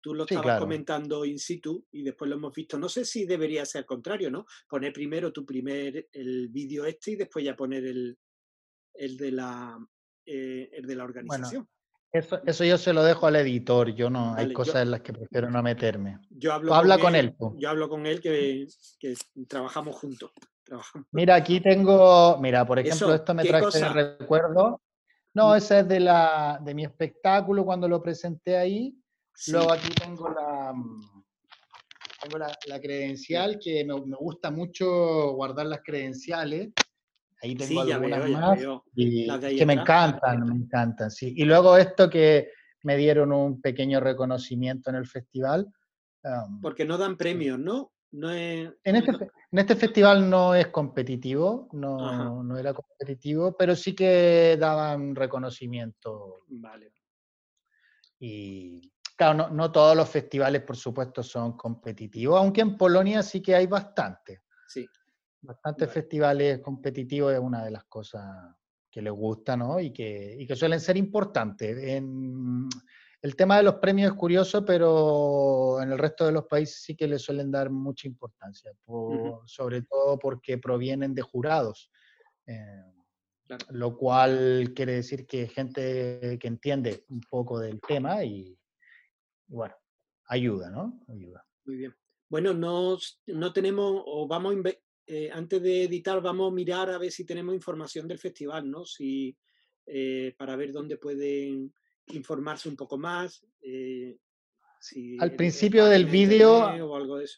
tú 0.02 0.14
lo 0.14 0.26
estabas 0.26 0.60
comentando 0.60 1.24
in 1.24 1.40
situ 1.40 1.88
y 1.94 2.04
después 2.04 2.28
lo 2.30 2.36
hemos 2.36 2.54
visto. 2.54 2.78
No 2.78 2.90
sé 2.90 3.06
si 3.06 3.26
debería 3.26 3.66
ser 3.66 3.80
al 3.80 3.86
contrario, 3.86 4.30
¿no? 4.30 4.46
Poner 4.68 4.92
primero 4.92 5.32
tu 5.32 5.46
primer 5.46 6.10
el 6.12 6.50
vídeo 6.50 6.84
este 6.84 7.12
y 7.12 7.16
después 7.16 7.46
ya 7.46 7.56
poner 7.56 7.86
el, 7.86 8.18
el 8.96 9.16
de 9.16 9.32
la 9.32 9.80
eh, 10.26 10.70
el 10.74 10.86
de 10.86 10.96
la 10.96 11.04
organización. 11.04 11.68
eso, 12.12 12.40
eso, 12.46 12.64
yo 12.64 12.78
se 12.78 12.94
lo 12.94 13.04
dejo 13.04 13.28
al 13.28 13.36
editor, 13.36 13.94
yo 13.94 14.10
no, 14.10 14.34
hay 14.36 14.54
cosas 14.54 14.84
en 14.84 14.92
las 14.92 15.02
que 15.02 15.14
prefiero 15.14 15.50
no 15.50 15.62
meterme. 15.62 16.20
Yo 16.30 16.54
hablo 16.54 16.74
habla 16.74 16.98
con 16.98 17.16
él. 17.16 17.36
Yo 17.58 17.70
hablo 17.70 17.90
con 17.90 18.06
él 18.06 18.22
que, 18.22 18.68
que 19.00 19.16
trabajamos 19.48 19.96
juntos. 19.96 20.32
Mira, 21.12 21.36
aquí 21.36 21.62
tengo, 21.62 22.38
mira, 22.40 22.66
por 22.66 22.80
ejemplo, 22.80 23.14
esto 23.14 23.34
me 23.34 23.44
trae 23.44 23.64
el 23.64 23.94
recuerdo. 23.94 24.82
No, 25.34 25.50
mm. 25.50 25.56
ese 25.56 25.80
es 25.80 25.88
de, 25.88 26.00
la, 26.00 26.60
de 26.64 26.74
mi 26.74 26.84
espectáculo 26.84 27.66
cuando 27.66 27.88
lo 27.88 28.02
presenté 28.02 28.58
ahí. 28.58 28.98
Luego 29.48 29.74
aquí 29.74 29.90
tengo 29.90 30.30
la, 30.30 30.74
tengo 32.22 32.38
la, 32.38 32.58
la 32.68 32.80
credencial, 32.80 33.60
que 33.60 33.84
me, 33.84 33.94
me, 34.06 34.16
gusta 34.16 34.50
mucho 34.50 35.34
guardar 35.34 35.66
las 35.66 35.82
credenciales. 35.84 36.70
Ahí 37.46 37.56
tengo 37.56 37.82
algunas 37.82 38.30
más 38.32 38.60
que 38.96 39.66
me 39.68 39.74
encantan, 39.74 40.46
me 40.46 40.56
encantan, 40.56 41.12
sí. 41.12 41.32
Y 41.38 41.46
luego 41.46 41.78
esto 41.78 42.10
que 42.10 42.50
me 42.82 42.98
dieron 42.98 43.32
un 43.32 43.62
pequeño 43.62 44.00
reconocimiento 44.00 44.90
en 44.90 44.96
el 44.96 45.06
festival. 45.06 45.72
Porque 46.60 46.86
no 46.86 46.98
dan 46.98 47.18
premios, 47.18 47.60
¿no? 47.60 47.92
No 48.12 48.32
es, 48.32 48.72
en, 48.84 48.96
este, 48.96 49.12
en 49.12 49.60
este 49.60 49.76
festival 49.76 50.28
no 50.28 50.56
es 50.56 50.68
competitivo, 50.68 51.68
no, 51.74 52.42
no, 52.42 52.58
era 52.58 52.74
competitivo, 52.74 53.56
pero 53.58 53.76
sí 53.76 53.94
que 53.94 54.58
daban 54.60 55.14
reconocimiento. 55.16 56.46
Vale. 56.48 56.94
Y 58.20 58.92
claro, 59.18 59.36
no, 59.36 59.50
no, 59.50 59.72
todos 59.72 59.96
los 59.96 60.10
festivales, 60.10 60.62
por 60.64 60.78
supuesto, 60.78 61.22
son 61.22 61.58
competitivos, 61.58 62.40
aunque 62.40 62.62
en 62.62 62.78
Polonia 62.78 63.22
sí 63.22 63.42
que 63.42 63.54
hay 63.54 63.68
bastante. 63.68 64.42
Sí. 64.68 64.88
Bastantes 65.46 65.92
festivales 65.92 66.60
competitivos 66.60 67.34
es 67.34 67.40
una 67.40 67.64
de 67.64 67.72
las 67.72 67.86
cosas 67.86 68.24
que 68.90 69.02
les 69.02 69.14
gusta, 69.14 69.58
¿no? 69.58 69.80
Y 69.80 69.92
que, 69.92 70.36
y 70.40 70.48
que 70.48 70.56
suelen 70.56 70.80
ser 70.80 70.98
importantes. 70.98 71.78
En, 71.78 72.70
el 73.26 73.36
tema 73.36 73.58
de 73.58 73.64
los 73.64 73.76
premios 73.76 74.12
es 74.12 74.18
curioso, 74.18 74.64
pero 74.64 75.82
en 75.82 75.92
el 75.92 75.98
resto 75.98 76.28
de 76.28 76.32
los 76.32 76.46
países 76.46 76.84
sí 76.84 76.96
que 76.96 77.08
le 77.08 77.18
suelen 77.18 77.50
dar 77.50 77.72
mucha 77.72 78.08
importancia, 78.08 78.72
sobre 79.48 79.82
todo 79.82 80.20
porque 80.20 80.60
provienen 80.60 81.16
de 81.16 81.24
jurados. 81.24 81.90
Eh, 82.46 82.84
lo 83.70 83.98
cual 83.98 84.74
quiere 84.76 84.94
decir 84.94 85.26
que 85.26 85.48
gente 85.48 86.38
que 86.40 86.48
entiende 86.48 87.06
un 87.10 87.22
poco 87.22 87.60
del 87.60 87.82
tema 87.82 88.24
y, 88.24 88.56
bueno, 89.48 89.76
ayuda, 90.28 90.70
¿no? 90.70 91.00
Ayuda. 91.08 91.46
Muy 91.66 91.78
bien. 91.78 91.96
Bueno, 92.30 92.54
no, 92.54 92.98
no 93.26 93.54
tenemos, 93.54 94.04
o 94.06 94.28
vamos 94.28 94.52
a 94.52 94.56
eh, 95.08 95.30
antes 95.32 95.62
de 95.62 95.84
editar 95.84 96.22
vamos 96.22 96.52
a 96.52 96.56
mirar 96.56 96.90
a 96.90 96.98
ver 96.98 97.12
si 97.12 97.26
tenemos 97.26 97.54
información 97.54 98.08
del 98.08 98.20
festival, 98.20 98.70
¿no? 98.70 98.86
Si, 98.86 99.36
eh, 99.86 100.34
para 100.38 100.56
ver 100.56 100.72
dónde 100.72 100.98
pueden 100.98 101.74
informarse 102.08 102.70
un 102.70 102.76
poco 102.76 102.98
más. 102.98 103.46
Eh, 103.62 104.18
al 105.20 105.36
principio 105.36 105.86
del 105.86 106.06
vídeo, 106.06 106.64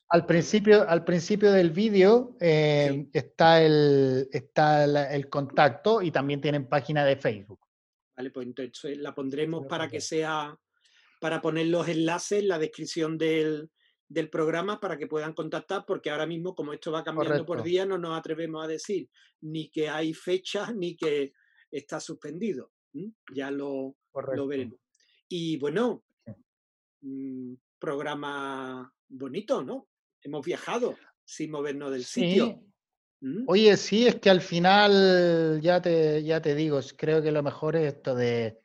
al 0.10 0.26
principio, 0.26 0.90
al 0.90 1.06
principio 1.06 1.52
del 1.52 1.72
vídeo 1.72 2.36
está, 2.42 3.64
el, 3.64 4.28
está 4.32 4.84
el 5.14 5.30
contacto 5.30 6.02
y 6.02 6.12
también 6.12 6.42
tienen 6.42 6.68
página 6.68 7.06
de 7.06 7.16
Facebook. 7.16 7.62
Vale, 8.18 8.32
pues 8.32 8.48
entonces 8.48 8.98
la 8.98 9.16
pondremos 9.16 9.66
para 9.66 9.88
que 9.88 10.02
sea 10.02 10.58
para 11.22 11.42
poner 11.42 11.68
los 11.68 11.88
enlaces 11.88 12.40
en 12.40 12.48
la 12.50 12.60
descripción 12.60 13.18
del, 13.18 13.70
del 14.10 14.30
programa 14.30 14.80
para 14.80 14.98
que 14.98 15.08
puedan 15.08 15.34
contactar, 15.34 15.86
porque 15.86 16.10
ahora 16.10 16.26
mismo, 16.26 16.56
como 16.56 16.74
esto 16.74 16.92
va 16.92 17.04
cambiando 17.04 17.46
por 17.46 17.64
día, 17.64 17.86
no 17.86 17.98
nos 17.98 18.18
atrevemos 18.18 18.64
a 18.64 18.68
decir 18.68 19.10
ni 19.42 19.70
que 19.70 19.90
hay 19.90 20.14
fecha 20.14 20.72
ni 20.72 20.96
que 20.96 21.34
está 21.70 22.00
suspendido. 22.00 22.72
Ya 23.34 23.52
lo, 23.52 23.96
veremos. 24.48 24.80
Y 25.28 25.58
bueno, 25.58 26.04
Sí. 26.26 26.32
mm, 27.02 27.56
programa 27.80 28.92
bonito, 29.10 29.64
¿no? 29.64 29.88
Hemos 30.22 30.46
viajado 30.46 30.96
sin 31.24 31.52
movernos 31.52 31.92
del 31.92 32.04
sitio. 32.04 32.64
Oye, 33.48 33.76
sí, 33.78 34.08
es 34.08 34.16
que 34.16 34.30
al 34.30 34.42
final, 34.42 35.60
ya 35.62 35.82
te, 35.82 36.24
ya 36.24 36.42
te 36.42 36.56
digo, 36.56 36.80
creo 36.96 37.22
que 37.22 37.32
lo 37.32 37.42
mejor 37.44 37.76
es 37.76 37.94
esto 37.96 38.16
de 38.16 38.62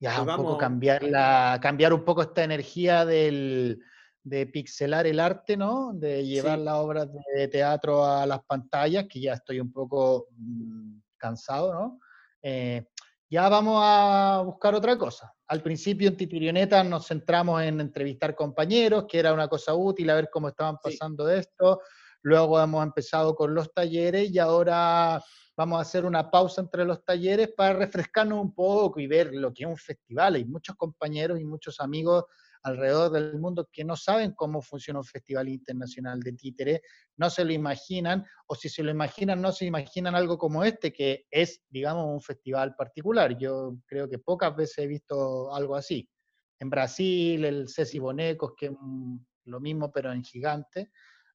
ya 0.00 0.16
Pues 0.16 0.28
un 0.28 0.36
poco 0.36 0.58
cambiar 0.58 1.02
la, 1.04 1.58
cambiar 1.62 1.94
un 1.94 2.04
poco 2.04 2.22
esta 2.22 2.44
energía 2.44 3.04
del, 3.04 3.80
de 4.24 4.46
pixelar 4.46 5.06
el 5.06 5.20
arte, 5.20 5.56
¿no? 5.56 5.92
De 5.92 6.24
llevar 6.24 6.58
sí, 6.58 6.64
las 6.64 6.74
obras 6.74 7.08
de 7.12 7.48
teatro 7.48 8.04
a 8.04 8.24
las 8.26 8.42
pantallas, 8.44 9.04
que 9.08 9.20
ya 9.20 9.34
estoy 9.34 9.60
un 9.60 9.70
poco 9.70 10.28
mm, 10.30 10.96
cansado, 11.18 11.74
¿no? 11.74 12.00
Eh, 12.42 12.86
ya 13.30 13.48
vamos 13.48 13.80
a 13.82 14.42
buscar 14.44 14.74
otra 14.74 14.96
cosa. 14.96 15.32
Al 15.46 15.62
principio 15.62 16.08
en 16.08 16.16
Titirioneta 16.16 16.82
nos 16.84 17.06
centramos 17.06 17.62
en 17.62 17.80
entrevistar 17.80 18.34
compañeros, 18.34 19.04
que 19.08 19.18
era 19.18 19.34
una 19.34 19.48
cosa 19.48 19.74
útil, 19.74 20.08
a 20.08 20.14
ver 20.14 20.30
cómo 20.32 20.48
estaban 20.48 20.76
sí. 20.82 20.90
pasando 20.90 21.28
esto. 21.28 21.80
Luego 22.22 22.58
hemos 22.58 22.82
empezado 22.82 23.34
con 23.34 23.54
los 23.54 23.72
talleres 23.74 24.30
y 24.30 24.38
ahora 24.38 25.22
vamos 25.56 25.78
a 25.78 25.82
hacer 25.82 26.06
una 26.06 26.30
pausa 26.30 26.62
entre 26.62 26.84
los 26.86 27.04
talleres 27.04 27.50
para 27.54 27.74
refrescarnos 27.74 28.40
un 28.40 28.54
poco 28.54 29.00
y 29.00 29.06
ver 29.06 29.34
lo 29.34 29.52
que 29.52 29.64
es 29.64 29.68
un 29.68 29.76
festival. 29.76 30.36
Hay 30.36 30.46
muchos 30.46 30.76
compañeros 30.76 31.38
y 31.38 31.44
muchos 31.44 31.80
amigos 31.80 32.24
alrededor 32.64 33.12
del 33.12 33.38
mundo 33.38 33.68
que 33.70 33.84
no 33.84 33.94
saben 33.94 34.32
cómo 34.32 34.62
funciona 34.62 34.98
un 35.00 35.04
festival 35.04 35.48
internacional 35.48 36.20
de 36.20 36.32
títeres, 36.32 36.80
no 37.16 37.28
se 37.30 37.44
lo 37.44 37.52
imaginan, 37.52 38.24
o 38.46 38.54
si 38.54 38.68
se 38.68 38.82
lo 38.82 38.90
imaginan, 38.90 39.40
no 39.40 39.52
se 39.52 39.66
imaginan 39.66 40.14
algo 40.14 40.38
como 40.38 40.64
este, 40.64 40.92
que 40.92 41.26
es, 41.30 41.62
digamos, 41.68 42.06
un 42.06 42.22
festival 42.22 42.74
particular. 42.74 43.36
Yo 43.38 43.76
creo 43.86 44.08
que 44.08 44.18
pocas 44.18 44.56
veces 44.56 44.78
he 44.78 44.86
visto 44.86 45.54
algo 45.54 45.76
así. 45.76 46.08
En 46.58 46.70
Brasil, 46.70 47.44
el 47.44 47.68
Ceci 47.68 47.98
Bonecos, 47.98 48.52
que 48.56 48.66
es 48.66 48.72
lo 49.44 49.60
mismo, 49.60 49.92
pero 49.92 50.10
en 50.12 50.24
gigante. 50.24 50.90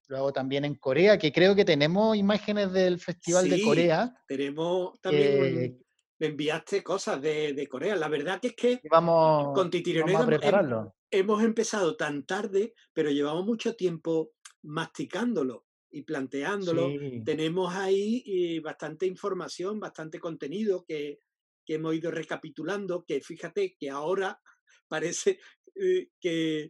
Luego 0.07 0.33
también 0.33 0.65
en 0.65 0.75
Corea, 0.75 1.19
que 1.19 1.31
creo 1.31 1.53
que 1.53 1.63
tenemos 1.63 2.17
imágenes 2.17 2.73
del 2.73 2.99
Festival 2.99 3.47
de 3.47 3.57
Sí, 3.57 3.63
Corea. 3.63 4.11
tenemos 4.27 4.99
también 4.99 5.39
un... 5.39 5.47
que 5.47 5.77
Me 6.17 6.27
enviaste 6.27 6.81
cosas 6.83 7.21
de, 7.21 7.53
de 7.53 7.67
Corea. 7.67 7.95
La 7.95 8.07
verdad 8.07 8.39
que 8.41 8.47
es 8.47 8.55
que 8.55 8.81
vamos, 8.89 9.53
con 9.53 9.69
vamos 9.69 10.21
a 10.21 10.25
prepararlo. 10.25 10.95
Hemos 11.11 11.43
empezado 11.43 11.95
tan 11.95 12.25
tarde, 12.25 12.73
pero 12.93 13.09
llevamos 13.11 13.45
mucho 13.45 13.75
tiempo 13.75 14.33
masticándolo 14.63 15.65
y 15.91 16.03
planteándolo. 16.03 16.89
Sí, 16.89 17.23
Tenemos 17.25 17.73
ahí 17.73 18.23
eh, 18.25 18.59
bastante 18.61 19.05
información, 19.05 19.79
bastante 19.79 20.19
contenido 20.19 20.85
que, 20.85 21.19
que 21.65 21.75
hemos 21.75 21.95
ido 21.95 22.11
recapitulando, 22.11 23.05
que 23.05 23.21
fíjate 23.21 23.75
que 23.79 23.89
ahora 23.89 24.39
parece 24.87 25.39
eh, 25.75 26.09
que 26.19 26.69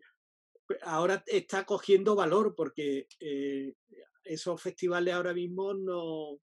ahora 0.84 1.24
está 1.26 1.66
cogiendo 1.66 2.16
valor 2.16 2.54
porque 2.56 3.08
eh, 3.20 3.74
esos 4.24 4.62
festivales 4.62 5.14
ahora 5.14 5.34
mismo 5.34 5.74
no, 5.74 6.40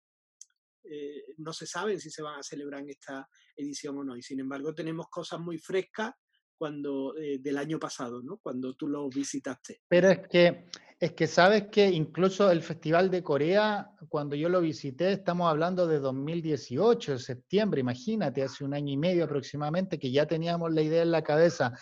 eh, 0.84 1.25
no 1.38 1.53
se 1.53 1.65
saben 1.65 1.99
si 1.99 2.10
se 2.10 2.21
van 2.21 2.39
a 2.39 2.43
celebrar 2.43 2.82
en 2.82 2.89
esta 2.89 3.27
edición 3.56 3.97
o 3.97 4.03
no. 4.03 4.15
Y 4.15 4.21
sin 4.21 4.39
embargo 4.39 4.73
tenemos 4.73 5.08
cosas 5.10 5.39
muy 5.39 5.58
frescas 5.58 6.13
cuando 6.58 7.16
eh, 7.18 7.39
del 7.39 7.58
año 7.58 7.80
pasado, 7.80 8.22
¿no? 8.22 8.38
Cuando 8.38 8.74
tú 8.74 8.88
los 8.88 9.13
visitaste. 9.13 9.82
pero 9.88 10.10
es 10.10 10.28
que, 10.28 10.66
es 11.00 11.13
que 11.13 11.28
sabes 11.28 11.68
que 11.72 11.89
incluso 11.89 12.50
el 12.50 12.62
Festival 12.62 13.10
de 13.10 13.24
Corea, 13.24 13.92
cuando 14.10 14.36
yo 14.36 14.50
lo 14.50 14.62
visité, 14.62 15.12
estamos 15.12 15.50
hablando 15.50 15.88
de 15.88 16.00
2018, 16.00 17.20
septiembre, 17.20 17.82
imagínate, 17.82 18.44
hace 18.44 18.63
un 18.63 18.74
año 18.74 18.94
y 18.94 18.98
medio 18.98 19.26
aproximadamente, 19.26 20.00
que 20.00 20.12
ya 20.12 20.26
teníamos 20.26 20.74
la 20.74 20.82
idea 20.82 21.02
en 21.02 21.12
la 21.12 21.24
cabeza. 21.24 21.74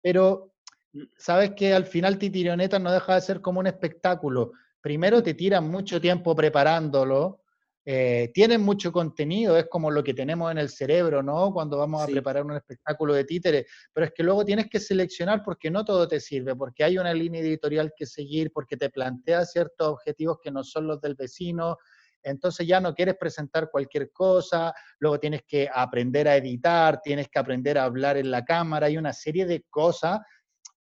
Pero 0.00 0.52
Mm, 0.92 1.04
sabes 1.16 1.52
que 1.52 1.72
al 1.72 1.86
final 1.86 2.18
Titirioneta 2.18 2.78
no 2.78 2.92
deja 2.92 3.14
de 3.14 3.20
ser 3.20 3.40
como 3.40 3.60
un 3.60 3.66
espectáculo. 3.66 4.52
Primero 4.80 5.22
te 5.22 5.34
tiran 5.34 5.68
mucho 5.70 6.00
tiempo 6.00 6.34
preparándolo, 6.34 7.41
eh, 7.84 8.30
tienen 8.32 8.60
mucho 8.60 8.92
contenido, 8.92 9.56
es 9.56 9.66
como 9.68 9.90
lo 9.90 10.04
que 10.04 10.14
tenemos 10.14 10.52
en 10.52 10.58
el 10.58 10.68
cerebro, 10.68 11.22
¿no? 11.22 11.52
Cuando 11.52 11.78
vamos 11.78 12.02
a 12.02 12.06
Sí, 12.06 12.12
preparar 12.12 12.44
un 12.44 12.52
espectáculo 12.52 13.14
de 13.14 13.24
títeres, 13.24 13.66
pero 13.92 14.06
es 14.06 14.12
que 14.14 14.22
luego 14.22 14.44
tienes 14.44 14.68
que 14.70 14.78
seleccionar 14.78 15.42
porque 15.44 15.70
no 15.70 15.84
todo 15.84 16.06
te 16.06 16.20
sirve, 16.20 16.54
porque 16.54 16.84
hay 16.84 16.98
una 16.98 17.12
línea 17.12 17.40
editorial 17.40 17.92
que 17.96 18.06
seguir, 18.06 18.52
porque 18.52 18.76
te 18.76 18.88
plantea 18.88 19.44
ciertos 19.44 19.88
objetivos 19.88 20.38
que 20.40 20.52
no 20.52 20.62
son 20.62 20.86
los 20.86 21.00
del 21.00 21.16
vecino, 21.16 21.76
entonces 22.22 22.68
ya 22.68 22.80
no 22.80 22.94
quieres 22.94 23.16
presentar 23.16 23.68
cualquier 23.68 24.12
cosa, 24.12 24.72
luego 25.00 25.18
tienes 25.18 25.42
que 25.44 25.68
aprender 25.72 26.28
a 26.28 26.36
editar, 26.36 27.00
tienes 27.02 27.28
que 27.28 27.38
aprender 27.40 27.78
a 27.78 27.84
hablar 27.84 28.16
en 28.16 28.30
la 28.30 28.44
cámara, 28.44 28.86
hay 28.86 28.96
una 28.96 29.12
serie 29.12 29.44
de 29.44 29.64
cosas 29.68 30.20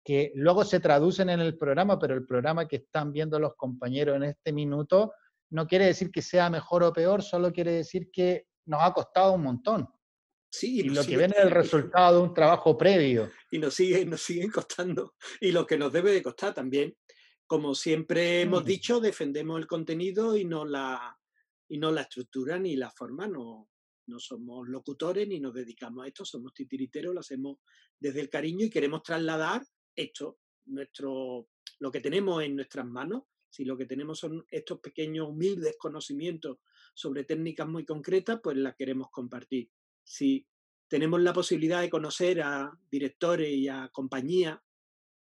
que 0.03 0.33
luego 0.35 0.65
se 0.65 0.81
traducen 0.81 1.29
en 1.29 1.41
el 1.41 1.59
programa, 1.59 1.99
pero 1.99 2.15
el 2.15 2.25
programa 2.25 2.67
que 2.67 2.77
están 2.77 3.13
viendo 3.13 3.39
los 3.39 3.55
compañeros 3.57 4.17
en 4.17 4.23
este 4.23 4.53
minuto 4.53 5.13
no 5.51 5.67
quiere 5.67 5.87
decir 5.87 6.11
que 6.11 6.23
sea 6.23 6.51
mejor 6.51 6.83
o 6.83 6.93
peor, 6.93 7.23
solo 7.23 7.53
quiere 7.53 7.73
decir 7.73 8.11
que 8.13 8.47
nos 8.67 8.81
ha 8.83 8.93
costado 8.93 9.33
un 9.35 9.43
montón. 9.43 9.89
sí, 10.51 10.81
y 10.81 10.89
lo 10.89 11.05
que 11.05 11.17
ven 11.17 11.33
es 11.33 11.45
el 11.45 11.51
resultado 11.51 12.17
de 12.19 12.23
un 12.29 12.33
trabajo 12.35 12.77
previo. 12.79 13.31
y 13.51 13.59
nos 13.59 13.75
sigue, 13.75 14.05
nos 14.07 14.23
siguen 14.23 14.51
costando. 14.51 15.15
Y 15.41 15.53
lo 15.53 15.67
que 15.67 15.77
nos 15.77 15.93
debe 15.93 16.13
de 16.13 16.23
costar 16.23 16.55
también. 16.55 16.97
Como 17.47 17.75
siempre 17.75 18.41
hemos 18.41 18.63
Mm. 18.63 18.67
dicho, 18.67 19.01
defendemos 19.01 19.59
el 19.61 19.67
contenido 19.67 20.37
y 20.37 20.45
no 20.45 20.65
la, 20.65 21.17
y 21.69 21.79
no 21.79 21.93
la 21.93 22.03
estructura 22.03 22.59
ni 22.59 22.75
la 22.75 22.91
forma. 22.91 23.29
No, 23.29 23.69
no 24.07 24.19
somos 24.19 24.67
locutores 24.69 25.29
ni 25.29 25.39
nos 25.41 25.53
dedicamos 25.53 26.05
a 26.05 26.09
esto, 26.09 26.25
somos 26.25 26.55
titiriteros, 26.55 27.13
lo 27.15 27.21
hacemos 27.21 27.59
desde 28.01 28.21
el 28.21 28.31
cariño 28.31 28.65
y 28.67 28.71
queremos 28.71 29.03
trasladar 29.03 29.63
esto, 29.95 30.39
nuestro, 30.67 31.49
lo 31.81 31.91
que 31.93 32.01
tenemos 32.01 32.43
en 32.43 32.57
nuestras 32.57 32.87
manos. 32.87 33.25
Si 33.57 33.65
lo 33.65 33.79
que 33.79 33.87
tenemos 33.87 34.19
son 34.19 34.45
estos 34.51 34.81
pequeños, 34.81 35.31
humildes 35.31 35.77
conocimientos 35.79 36.59
sobre 36.93 37.25
técnicas 37.25 37.67
muy 37.67 37.87
concretas, 37.87 38.39
pues 38.43 38.55
las 38.59 38.77
queremos 38.77 39.09
compartir. 39.11 39.71
Si 40.05 40.47
tenemos 40.89 41.23
la 41.23 41.33
posibilidad 41.33 41.81
de 41.81 41.89
conocer 41.89 42.43
a 42.43 42.71
directores 42.91 43.49
y 43.49 43.67
a 43.69 43.89
compañías 43.89 44.59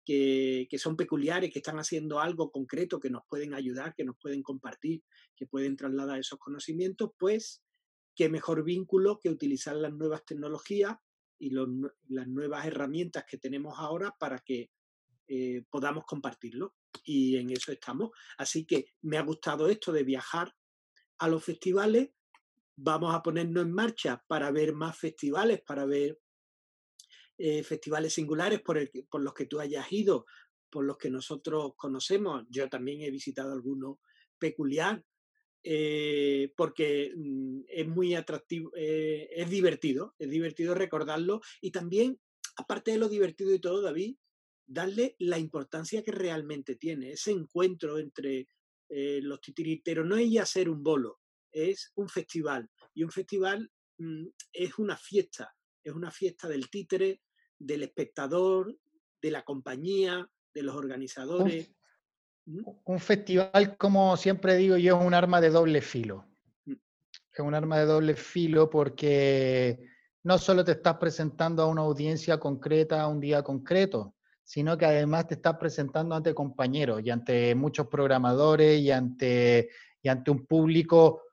que, 0.05 0.67
son 0.77 0.95
peculiares, 0.95 1.51
que 1.51 1.57
están 1.57 1.79
haciendo 1.79 2.19
algo 2.19 2.51
concreto, 2.51 2.99
que 2.99 3.10
nos 3.10 3.23
pueden 3.27 3.55
ayudar, 3.55 3.95
que 3.95 4.03
nos 4.03 4.17
pueden 4.21 4.43
compartir, 4.43 5.01
que 5.36 5.47
pueden 5.47 5.75
trasladar 5.75 6.19
esos 6.19 6.38
conocimientos, 6.38 7.10
pues 7.17 7.63
qué 8.15 8.29
mejor 8.29 8.63
vínculo 8.63 9.19
que 9.19 9.29
utilizar 9.29 9.75
las 9.75 9.93
nuevas 9.93 10.23
tecnologías 10.25 10.95
y 11.39 11.49
las 11.49 12.27
nuevas 12.27 12.67
herramientas 12.67 13.25
que 13.27 13.39
tenemos 13.39 13.79
ahora 13.79 14.15
para 14.19 14.38
que 14.38 14.69
eh, 15.27 15.63
podamos 15.71 16.05
compartirlo. 16.05 16.75
Y 17.04 17.38
en 17.38 17.51
eso 17.51 17.71
estamos. 17.71 18.12
Así 18.38 18.65
que 18.65 18.93
me 19.01 19.17
ha 19.17 19.23
gustado 19.23 19.67
esto 19.67 19.91
de 19.91 20.04
viajar 20.04 20.54
a 21.19 21.27
los 21.27 21.43
festivales. 21.43 22.10
Vamos 22.75 23.13
a 23.13 23.21
ponernos 23.21 23.63
en 23.63 23.73
marcha 23.73 24.23
para 24.27 24.51
ver 24.51 24.73
más 24.73 24.97
festivales, 24.97 25.62
para 25.62 25.86
ver 25.86 26.19
eh, 27.38 27.63
festivales 27.63 28.13
singulares 28.13 28.62
por, 28.62 28.77
el 28.77 28.91
por 29.10 29.21
los 29.21 29.34
que 29.34 29.45
tú 29.45 29.60
hayas 29.60 29.91
ido, 29.91 30.25
por 30.69 30.86
los 30.86 30.97
que 30.97 31.10
nosotros 31.10 31.73
conocemos. 31.75 32.43
Yo 32.49 32.69
también 32.69 33.01
he 33.01 33.12
visitado 33.12 33.54
alguno 33.54 33.99
peculiar, 34.38 35.04
eh, 35.63 36.51
porque 36.58 37.13
mm, 37.15 37.62
es 37.67 37.88
muy 37.88 38.15
atractivo, 38.15 38.71
eh, 38.75 39.30
es 39.36 39.49
divertido, 39.49 40.15
es 40.17 40.30
divertido 40.30 40.73
recordarlo 40.73 41.41
y 41.62 41.71
también, 41.71 42.19
aparte 42.58 42.91
de 42.91 42.97
lo 42.97 43.10
divertido 43.10 43.54
y 43.54 43.60
todo, 43.60 43.82
David, 43.82 44.15
darle 44.71 45.15
la 45.19 45.38
importancia 45.38 46.01
que 46.01 46.12
realmente 46.12 46.75
tiene, 46.75 47.12
ese 47.12 47.31
encuentro 47.31 47.97
entre 47.97 48.47
eh, 48.88 49.19
los 49.21 49.41
titiriteros. 49.41 50.05
No 50.05 50.15
es 50.15 50.31
ya 50.31 50.45
ser 50.45 50.69
un 50.69 50.81
bolo, 50.81 51.19
es 51.51 51.91
un 51.95 52.07
festival 52.07 52.69
y 52.93 53.03
un 53.03 53.12
festival 53.12 53.69
mm, 53.97 54.27
es 54.53 54.79
una 54.79 54.95
fiesta, 54.95 55.53
es 55.84 55.93
una 55.93 56.10
fiesta 56.10 56.47
del 56.47 56.69
títere, 56.69 57.21
del 57.60 57.84
espectador, 57.84 58.75
de 59.21 59.31
la 59.31 59.43
compañía, 59.43 60.27
de 60.53 60.63
los 60.63 60.75
organizadores. 60.75 61.73
un 62.45 62.99
festival, 62.99 63.75
como 63.77 64.15
siempre 64.15 64.55
digo 64.55 64.77
yo, 64.77 64.99
es 64.99 65.05
un 65.05 65.13
arma 65.13 65.41
de 65.41 65.49
doble 65.49 65.81
filo. 65.81 66.25
Mm, 66.65 66.75
Es 67.34 67.39
un 67.39 67.53
arma 67.53 67.77
de 67.77 67.86
doble 67.86 68.15
filo 68.15 68.69
porque 68.69 69.86
no 70.23 70.38
solo 70.38 70.63
te 70.63 70.71
estás 70.71 70.95
presentando 70.95 71.62
a 71.62 71.67
una 71.67 71.81
audiencia 71.81 72.39
concreta, 72.39 73.01
a 73.01 73.07
un 73.10 73.19
día 73.19 73.43
concreto, 73.43 74.15
sino 74.43 74.77
que 74.77 74.86
además 74.86 75.27
te 75.27 75.36
estás 75.36 75.58
presentando 75.58 76.15
ante 76.15 76.34
compañeros 76.34 77.01
y 77.04 77.10
ante 77.10 77.56
muchos 77.56 77.88
programadores 77.88 78.80
y 78.80 78.91
ante, 78.91 79.69
y 80.01 80.10
ante 80.10 80.32
un 80.32 80.45
público. 80.45 81.23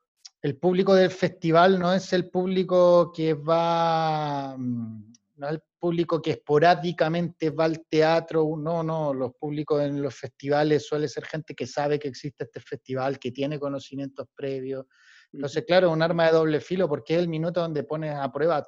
El 0.40 0.56
público 0.56 0.94
del 0.94 1.10
festival 1.10 1.78
no 1.78 1.92
es 1.92 2.12
el 2.12 2.30
público 2.30 3.12
que 3.12 3.34
va, 3.34 4.54
mm, 4.56 5.12
no 5.36 5.46
es 5.48 5.52
el 5.54 5.62
público 5.78 6.20
que 6.20 6.32
esporádicamente 6.32 7.50
va 7.50 7.64
al 7.64 7.84
teatro, 7.88 8.56
no, 8.56 8.82
no, 8.82 9.14
los 9.14 9.32
públicos 9.34 9.82
en 9.82 10.02
los 10.02 10.14
festivales 10.14 10.86
suele 10.86 11.08
ser 11.08 11.24
gente 11.24 11.54
que 11.54 11.66
sabe 11.66 11.98
que 11.98 12.08
existe 12.08 12.44
este 12.44 12.60
festival, 12.60 13.18
que 13.18 13.32
tiene 13.32 13.58
conocimientos 13.58 14.26
previos. 14.34 14.86
Entonces, 15.32 15.64
claro, 15.66 15.88
es 15.88 15.92
un 15.92 16.02
arma 16.02 16.26
de 16.26 16.32
doble 16.32 16.60
filo 16.60 16.88
porque 16.88 17.14
es 17.14 17.20
el 17.20 17.28
minuto 17.28 17.60
donde 17.60 17.84
pones 17.84 18.14
a 18.14 18.30
prueba 18.32 18.66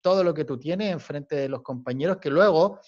todo 0.00 0.24
lo 0.24 0.34
que 0.34 0.44
tú 0.44 0.58
tienes 0.58 0.92
en 0.92 1.00
frente 1.00 1.36
de 1.36 1.48
los 1.48 1.62
compañeros 1.62 2.18
que 2.18 2.30
luego, 2.30 2.80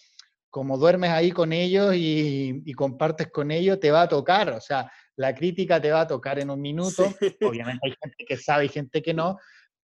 como 0.54 0.78
duermes 0.78 1.10
ahí 1.10 1.32
con 1.32 1.52
ellos 1.52 1.96
y, 1.96 2.62
y 2.64 2.74
compartes 2.74 3.26
con 3.32 3.50
ellos, 3.50 3.80
te 3.80 3.90
va 3.90 4.02
a 4.02 4.08
tocar. 4.08 4.50
O 4.50 4.60
sea, 4.60 4.88
la 5.16 5.34
crítica 5.34 5.80
te 5.80 5.90
va 5.90 6.02
a 6.02 6.06
tocar 6.06 6.38
en 6.38 6.48
un 6.48 6.60
minuto. 6.60 7.02
Obviamente 7.42 7.80
hay 7.82 7.94
gente 8.00 8.24
que 8.24 8.36
sabe 8.36 8.66
y 8.66 8.68
gente 8.68 9.02
que 9.02 9.12
no, 9.12 9.36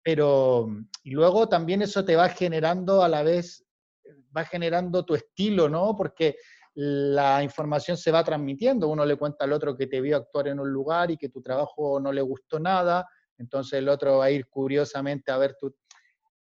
pero 0.02 0.66
y 1.04 1.12
luego 1.12 1.48
también 1.48 1.82
eso 1.82 2.04
te 2.04 2.16
va 2.16 2.30
generando 2.30 3.04
a 3.04 3.08
la 3.08 3.22
vez, 3.22 3.64
va 4.36 4.44
generando 4.44 5.04
tu 5.04 5.14
estilo, 5.14 5.68
¿no? 5.68 5.94
Porque 5.96 6.34
la 6.74 7.44
información 7.44 7.96
se 7.96 8.10
va 8.10 8.24
transmitiendo, 8.24 8.88
uno 8.88 9.06
le 9.06 9.14
cuenta 9.14 9.44
al 9.44 9.52
otro 9.52 9.76
que 9.76 9.86
te 9.86 10.00
vio 10.00 10.16
actuar 10.16 10.48
en 10.48 10.58
un 10.58 10.68
lugar 10.68 11.12
y 11.12 11.16
que 11.16 11.28
tu 11.28 11.40
trabajo 11.40 12.00
no 12.00 12.10
le 12.10 12.22
gustó 12.22 12.58
nada, 12.58 13.06
entonces 13.38 13.74
el 13.78 13.88
otro 13.88 14.18
va 14.18 14.24
a 14.24 14.30
ir 14.32 14.48
curiosamente 14.48 15.30
a 15.30 15.38
ver 15.38 15.54
tu... 15.60 15.76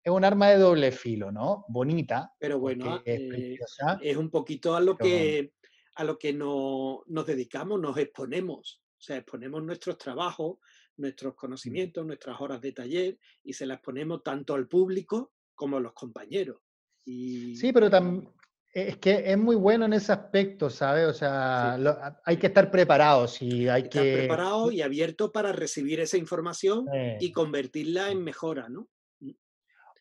Es 0.04 0.12
un 0.12 0.24
arma 0.26 0.50
de 0.50 0.58
doble 0.58 0.92
filo, 0.92 1.32
¿no? 1.32 1.66
Bonita. 1.68 2.34
Pero 2.40 2.60
bueno, 2.60 3.02
es, 3.06 3.20
eh, 3.20 3.60
es 4.02 4.18
un 4.18 4.30
poquito 4.30 4.76
a 4.76 4.80
lo 4.80 4.98
pero- 4.98 5.10
que, 5.10 5.54
a 5.96 6.04
lo 6.04 6.18
que 6.18 6.34
no- 6.34 7.04
nos 7.08 7.26
dedicamos, 7.28 7.80
nos 7.80 7.98
exponemos. 7.98 8.82
O 8.98 9.02
sea, 9.04 9.18
exponemos 9.18 9.64
nuestros 9.64 9.98
trabajos, 9.98 10.58
nuestros 10.98 11.36
conocimientos, 11.36 12.06
nuestras 12.06 12.40
horas 12.42 12.62
de 12.62 12.72
taller 12.72 13.18
y 13.44 13.54
se 13.54 13.66
las 13.66 13.80
ponemos 13.80 14.24
tanto 14.24 14.54
al 14.56 14.68
público 14.68 15.34
como 15.56 15.78
a 15.78 15.80
los 15.80 15.94
compañeros. 15.94 16.58
Y 17.06 17.56
Sí, 17.56 17.72
pero 17.74 17.90
tam- 17.90 18.32
es 18.74 18.98
que 18.98 19.24
es 19.32 19.38
muy 19.38 19.56
bueno 19.56 19.86
en 19.86 19.94
ese 19.94 20.12
aspecto, 20.14 20.70
¿sabes? 20.70 21.06
O 21.08 21.14
sea, 21.14 21.78
lo- 21.78 21.98
hay 22.24 22.38
que 22.38 22.48
estar 22.48 22.72
preparados 22.72 23.42
y 23.42 23.68
hay 23.68 23.84
estar 23.84 24.02
que... 24.04 24.14
preparado 24.18 24.72
y 24.72 24.82
abierto 24.82 25.32
para 25.32 25.52
recibir 25.52 26.00
esa 26.00 26.18
información 26.18 26.86
y 27.20 27.32
convertirla 27.32 28.12
en 28.12 28.24
mejora, 28.24 28.70
¿no? 28.70 28.88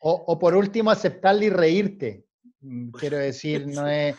O, 0.01 0.13
o 0.27 0.39
por 0.39 0.55
último, 0.55 0.91
aceptarle 0.91 1.47
y 1.47 1.51
reírte. 1.51 2.27
Mm, 2.61 2.91
Quiero 2.91 3.19
decir, 3.19 3.67
no 3.85 3.87
es. 3.89 4.17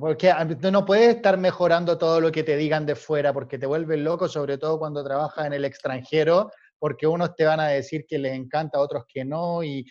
Porque 0.00 0.30
a- 0.30 0.46
tú 0.46 0.70
no 0.70 0.84
puedes 0.84 1.16
estar 1.16 1.38
mejorando 1.38 1.96
todo 1.96 2.20
lo 2.20 2.30
que 2.32 2.42
te 2.42 2.56
digan 2.56 2.84
de 2.84 2.94
fuera, 2.94 3.32
porque 3.32 3.58
te 3.58 3.66
vuelves 3.66 3.98
loco, 4.00 4.28
sobre 4.28 4.58
todo 4.58 4.78
cuando 4.78 5.02
trabajas 5.04 5.46
en 5.46 5.52
el 5.54 5.64
extranjero, 5.64 6.50
porque 6.78 7.06
unos 7.06 7.34
te 7.36 7.44
van 7.44 7.60
a 7.60 7.68
decir 7.68 8.04
que 8.06 8.18
les 8.18 8.34
encanta, 8.34 8.80
otros 8.80 9.04
que 9.08 9.24
no, 9.24 9.62
y 9.62 9.86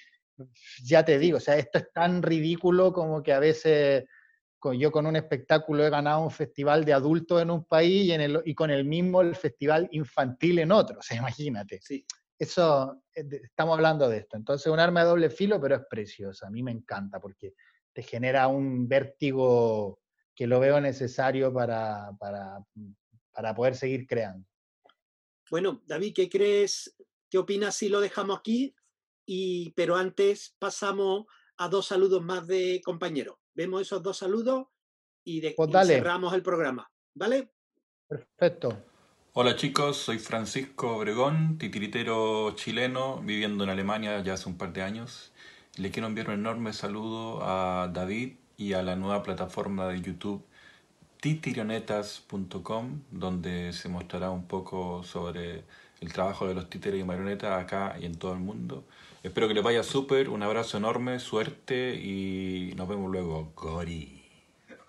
ya 0.84 1.04
te 1.06 1.18
digo, 1.18 1.38
o 1.38 1.40
sea, 1.40 1.56
esto 1.58 1.80
es 1.80 1.92
tan 1.94 2.22
ridículo 2.22 2.92
como 2.94 3.24
que 3.24 3.34
a 3.34 3.40
veces 3.40 4.06
yo 4.78 4.92
con 4.92 5.08
un 5.08 5.16
espectáculo 5.16 5.86
he 5.86 5.90
ganado 5.90 6.22
un 6.22 6.30
festival 6.32 6.86
de 6.86 6.94
adultos 6.94 7.42
en 7.42 7.50
un 7.50 7.64
país 7.66 8.06
y, 8.06 8.12
en 8.12 8.22
el, 8.22 8.42
y 8.46 8.54
con 8.54 8.70
el 8.70 8.86
mismo 8.86 9.22
el 9.22 9.36
festival 9.36 9.88
infantil 9.92 10.60
en 10.60 10.72
otro, 10.72 11.00
o 11.00 11.02
sea, 11.02 11.18
imagínate. 11.18 11.80
Sí. 11.82 12.06
Eso, 12.42 13.04
eh, 13.14 13.24
estamos 13.44 13.76
hablando 13.76 14.10
de 14.10 14.18
esto. 14.18 14.36
Entonces, 14.36 14.66
un 14.66 14.80
arma 14.80 15.02
de 15.02 15.10
doble 15.10 15.30
filo, 15.30 15.62
pero 15.62 15.76
es 15.76 15.84
preciosa. 15.88 16.48
A 16.48 16.50
mí 16.50 16.64
me 16.64 16.72
encanta 16.72 17.20
porque 17.20 17.54
te 17.94 18.02
genera 18.02 18.48
un 18.48 18.88
vértigo 18.88 20.00
que 20.34 20.48
lo 20.48 20.60
veo 20.60 20.82
necesario 20.82 21.54
para, 21.54 22.10
para, 22.20 22.58
para 23.32 23.54
poder 23.54 23.76
seguir 23.76 24.08
creando. 24.08 24.48
Bueno, 25.52 25.84
David, 25.86 26.14
¿qué 26.16 26.30
crees? 26.30 26.96
¿Qué 27.30 27.38
opinas 27.38 27.76
si 27.76 27.90
lo 27.90 28.00
dejamos 28.00 28.40
aquí? 28.40 28.74
Y, 29.24 29.72
pero 29.74 29.96
antes 29.96 30.56
pasamos 30.58 31.26
a 31.58 31.68
dos 31.68 31.86
saludos 31.86 32.24
más 32.24 32.48
de 32.48 32.82
compañeros. 32.84 33.36
Vemos 33.54 33.84
esos 33.84 34.02
dos 34.02 34.18
saludos 34.18 34.66
y, 35.24 35.42
de, 35.42 35.54
Pues 35.56 35.70
y 35.70 35.86
cerramos 35.86 36.34
el 36.34 36.42
programa. 36.42 36.92
¿Vale? 37.14 37.54
Perfecto. 38.08 38.91
Hola 39.34 39.56
chicos, 39.56 39.96
soy 39.96 40.20
Francisco 40.20 40.98
Obregón, 40.98 41.58
titiritero 41.58 42.52
chileno, 42.56 43.22
viviendo 43.24 43.64
en 43.64 43.70
Alemania 43.70 44.22
ya 44.22 44.34
hace 44.34 44.50
un 44.50 44.58
par 44.58 44.74
de 44.74 44.82
años. 44.82 45.32
Le 45.78 45.90
quiero 45.90 46.08
enviar 46.10 46.28
un 46.28 46.34
enorme 46.34 46.74
saludo 46.74 47.40
a 47.42 47.88
David 47.94 48.34
y 48.58 48.74
a 48.74 48.84
la 48.84 48.98
nueva 48.98 49.24
plataforma 49.24 49.88
de 49.88 50.02
YouTube 50.02 50.44
titirionetas.com, 51.22 53.04
donde 53.12 53.72
se 53.72 53.88
mostrará 53.88 54.32
un 54.32 54.48
poco 54.48 55.02
sobre 55.04 55.64
el 56.02 56.12
trabajo 56.12 56.46
de 56.46 56.54
los 56.54 56.70
títeres 56.70 57.00
y 57.00 57.06
marionetas 57.06 57.64
acá 57.64 57.96
y 58.02 58.06
en 58.08 58.16
todo 58.16 58.34
el 58.34 58.40
mundo. 58.40 58.84
Espero 59.24 59.48
que 59.48 59.54
les 59.54 59.64
vaya 59.64 59.84
súper, 59.84 60.28
un 60.28 60.44
abrazo 60.44 60.78
enorme, 60.78 61.20
suerte 61.20 61.96
y 61.96 62.74
nos 62.76 62.90
vemos 62.90 63.10
luego. 63.10 63.54
Gori. 63.56 64.21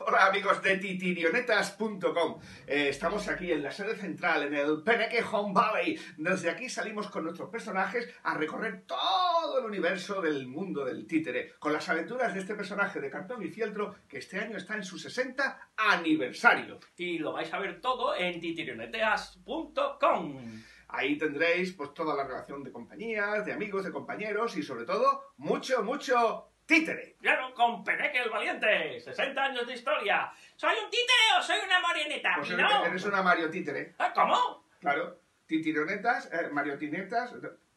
Hola 0.04 0.26
amigos 0.26 0.60
de 0.62 0.78
titirionetas.com. 0.78 2.40
Eh, 2.66 2.88
estamos 2.88 3.28
aquí 3.28 3.52
en 3.52 3.62
la 3.62 3.70
sede 3.70 3.94
central, 3.94 4.42
en 4.44 4.54
el 4.54 4.82
Peneque 4.82 5.22
Home 5.30 5.52
Valley. 5.54 5.96
Desde 6.16 6.50
aquí 6.50 6.68
salimos 6.68 7.08
con 7.08 7.22
nuestros 7.22 7.48
personajes 7.50 8.12
a 8.24 8.34
recorrer 8.34 8.82
todo 8.84 9.60
el 9.60 9.66
universo 9.66 10.20
del 10.20 10.48
mundo 10.48 10.84
del 10.84 11.06
títere, 11.06 11.52
con 11.60 11.72
las 11.72 11.88
aventuras 11.88 12.34
de 12.34 12.40
este 12.40 12.56
personaje 12.56 13.00
de 13.00 13.10
cartón 13.10 13.44
y 13.44 13.48
fieltro 13.48 13.94
que 14.08 14.18
este 14.18 14.40
año 14.40 14.56
está 14.56 14.74
en 14.74 14.82
su 14.82 14.98
60 14.98 15.70
aniversario. 15.76 16.80
Y 16.96 17.18
lo 17.18 17.34
vais 17.34 17.52
a 17.52 17.60
ver 17.60 17.80
todo 17.80 18.16
en 18.16 18.40
titirioneteas.com. 18.40 20.62
Ahí 20.88 21.16
tendréis 21.16 21.72
pues 21.72 21.94
toda 21.94 22.16
la 22.16 22.24
relación 22.24 22.64
de 22.64 22.72
compañías, 22.72 23.46
de 23.46 23.52
amigos, 23.52 23.84
de 23.84 23.92
compañeros 23.92 24.56
y 24.56 24.62
sobre 24.62 24.84
todo 24.84 25.32
mucho, 25.36 25.82
mucho 25.82 26.51
títere. 26.72 27.16
Claro, 27.20 27.52
con 27.54 27.84
Peneque 27.84 28.22
el 28.22 28.30
Valiente, 28.30 28.98
60 29.00 29.42
años 29.42 29.66
de 29.66 29.74
historia. 29.74 30.32
¿Soy 30.56 30.74
un 30.82 30.88
títere 30.90 31.38
o 31.38 31.42
soy 31.42 31.58
una 31.64 31.80
marioneta? 31.80 32.30
Pues 32.36 32.50
no. 32.50 32.84
eres 32.86 33.04
una 33.04 33.22
Mario 33.22 33.50
títere. 33.50 33.94
Ah, 33.98 34.12
¿Cómo? 34.14 34.64
Claro, 34.80 35.20
titirionetas, 35.46 36.30
eh, 36.32 36.48
mariotinetas, 36.50 37.32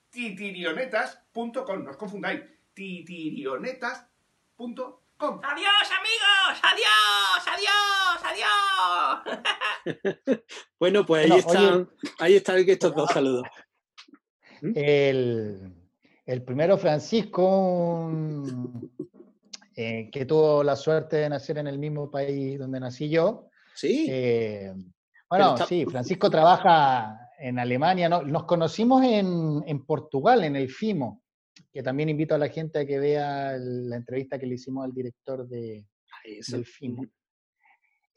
titirionetas.com, 0.10 1.84
no 1.84 1.92
os 1.92 1.98
confundáis, 1.98 2.42
titirionetas.com. 2.74 5.42
¡Adiós, 5.44 5.92
amigos! 6.00 6.62
¡Adiós! 6.64 7.48
¡Adiós! 7.48 8.24
¡Adiós! 8.24 9.22
Bueno, 10.80 11.06
pues 11.06 11.30
ahí 11.32 11.38
están, 11.40 11.64
oye- 11.64 11.88
ahí 12.20 12.36
están 12.36 12.58
estos 12.68 12.94
dos 12.96 13.10
saludos. 13.12 13.48
El, 14.62 15.75
el 16.26 16.42
primero, 16.44 16.78
Francisco, 16.78 18.12
eh, 19.76 20.10
que 20.12 20.26
tuvo 20.26 20.64
la 20.64 20.76
suerte 20.76 21.18
de 21.18 21.30
nacer 21.30 21.58
en 21.58 21.68
el 21.68 21.78
mismo 21.78 22.10
país 22.10 22.58
donde 22.58 22.80
nací 22.80 23.10
yo. 23.10 23.50
Sí. 23.76 24.08
Eh, 24.10 24.74
bueno, 25.30 25.54
está- 25.54 25.66
sí, 25.66 25.86
Francisco 25.86 26.30
trabaja 26.30 27.20
en 27.40 27.60
Alemania. 27.60 28.08
¿no? 28.10 28.22
Nos 28.24 28.46
conocimos 28.46 29.04
en, 29.04 29.64
en 29.68 29.86
Portugal, 29.86 30.44
en 30.44 30.56
el 30.56 30.70
FIMO, 30.70 31.22
que 31.72 31.84
también 31.84 32.10
invito 32.10 32.34
a 32.36 32.38
la 32.38 32.50
gente 32.50 32.80
a 32.80 32.86
que 32.86 33.00
vea 33.00 33.56
la 33.58 33.96
entrevista 33.98 34.40
que 34.40 34.46
le 34.46 34.56
hicimos 34.56 34.86
al 34.86 34.94
director 34.94 35.48
de, 35.48 35.86
Eso. 36.24 36.56
del 36.58 36.66
FIMO. 36.66 37.06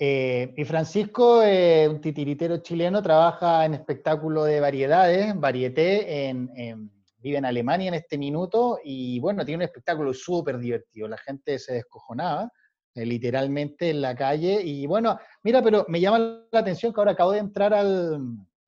Eh, 0.00 0.54
y 0.56 0.64
Francisco, 0.64 1.40
un 1.40 2.00
titiritero 2.00 2.58
chileno, 2.58 3.02
trabaja 3.02 3.64
en 3.64 3.74
espectáculo 3.74 4.44
de 4.44 4.60
variedades, 4.60 5.34
varieté, 5.38 6.28
en, 6.28 6.50
en- 6.54 6.97
vive 7.18 7.38
en 7.38 7.44
Alemania 7.44 7.88
en 7.88 7.94
este 7.94 8.18
minuto 8.18 8.78
y 8.82 9.18
bueno, 9.20 9.44
tiene 9.44 9.58
un 9.64 9.68
espectáculo 9.68 10.14
súper 10.14 10.58
divertido. 10.58 11.08
La 11.08 11.18
gente 11.18 11.58
se 11.58 11.74
descojonaba 11.74 12.50
eh, 12.94 13.04
literalmente 13.04 13.90
en 13.90 14.00
la 14.00 14.14
calle 14.14 14.60
y 14.62 14.86
bueno, 14.86 15.18
mira, 15.42 15.62
pero 15.62 15.84
me 15.88 16.00
llama 16.00 16.18
la 16.50 16.60
atención 16.60 16.92
que 16.92 17.00
ahora 17.00 17.12
acabo 17.12 17.32
de 17.32 17.38
entrar 17.38 17.74
al... 17.74 18.18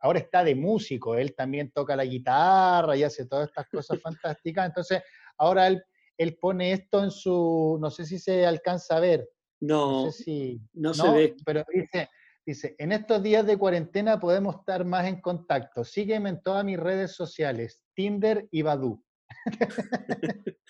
Ahora 0.03 0.19
está 0.19 0.43
de 0.43 0.55
músico, 0.55 1.15
él 1.15 1.35
también 1.35 1.71
toca 1.73 1.95
la 1.95 2.07
guitarra 2.07 2.97
y 2.97 3.03
hace 3.03 3.27
todas 3.27 3.49
estas 3.49 3.69
cosas 3.69 4.01
fantásticas. 4.03 4.67
Entonces, 4.67 5.03
ahora 5.37 5.67
él, 5.67 5.83
él 6.17 6.39
pone 6.41 6.73
esto 6.73 7.05
en 7.05 7.11
su, 7.11 7.77
no 7.79 7.91
sé 7.91 8.07
si 8.07 8.19
se 8.19 8.47
alcanza 8.47 8.97
a 8.97 9.01
ver, 9.01 9.29
No, 9.61 10.05
no 10.05 10.11
sé 10.11 10.25
si. 10.25 10.61
no 10.73 10.95
se 10.95 11.11
ve. 11.11 11.37
Pero 11.45 11.65
dice, 11.71 12.09
dice, 12.47 12.75
en 12.79 12.93
estos 12.93 13.23
días 13.23 13.47
de 13.47 13.57
cuarentena 13.57 14.19
podemos 14.21 14.57
estar 14.57 14.85
más 14.85 15.07
en 15.07 15.21
contacto. 15.21 15.85
Sígueme 15.85 16.31
en 16.31 16.43
todas 16.43 16.65
mis 16.65 16.79
redes 16.79 17.13
sociales, 17.15 17.83
Tinder 17.95 18.49
y 18.51 18.63
Badoo. 18.63 19.03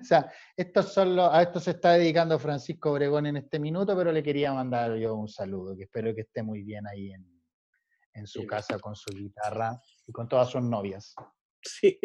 o 0.00 0.04
sea, 0.04 0.30
estos 0.56 0.92
son 0.92 1.16
los, 1.16 1.32
a 1.32 1.42
esto 1.42 1.58
se 1.60 1.70
está 1.72 1.92
dedicando 1.94 2.38
Francisco 2.38 2.92
Obregón 2.92 3.26
en 3.26 3.36
este 3.38 3.58
minuto, 3.58 3.96
pero 3.96 4.12
le 4.12 4.22
quería 4.22 4.52
mandar 4.52 4.94
yo 4.96 5.14
un 5.14 5.28
saludo, 5.28 5.76
que 5.76 5.84
espero 5.84 6.14
que 6.14 6.22
esté 6.22 6.42
muy 6.42 6.62
bien 6.62 6.86
ahí 6.86 7.12
en, 7.12 7.26
en 8.14 8.26
su 8.26 8.46
casa 8.46 8.78
con 8.78 8.94
su 8.94 9.10
guitarra 9.14 9.80
y 10.06 10.12
con 10.12 10.28
todas 10.28 10.50
sus 10.50 10.62
novias. 10.62 11.14
Sí. 11.62 11.98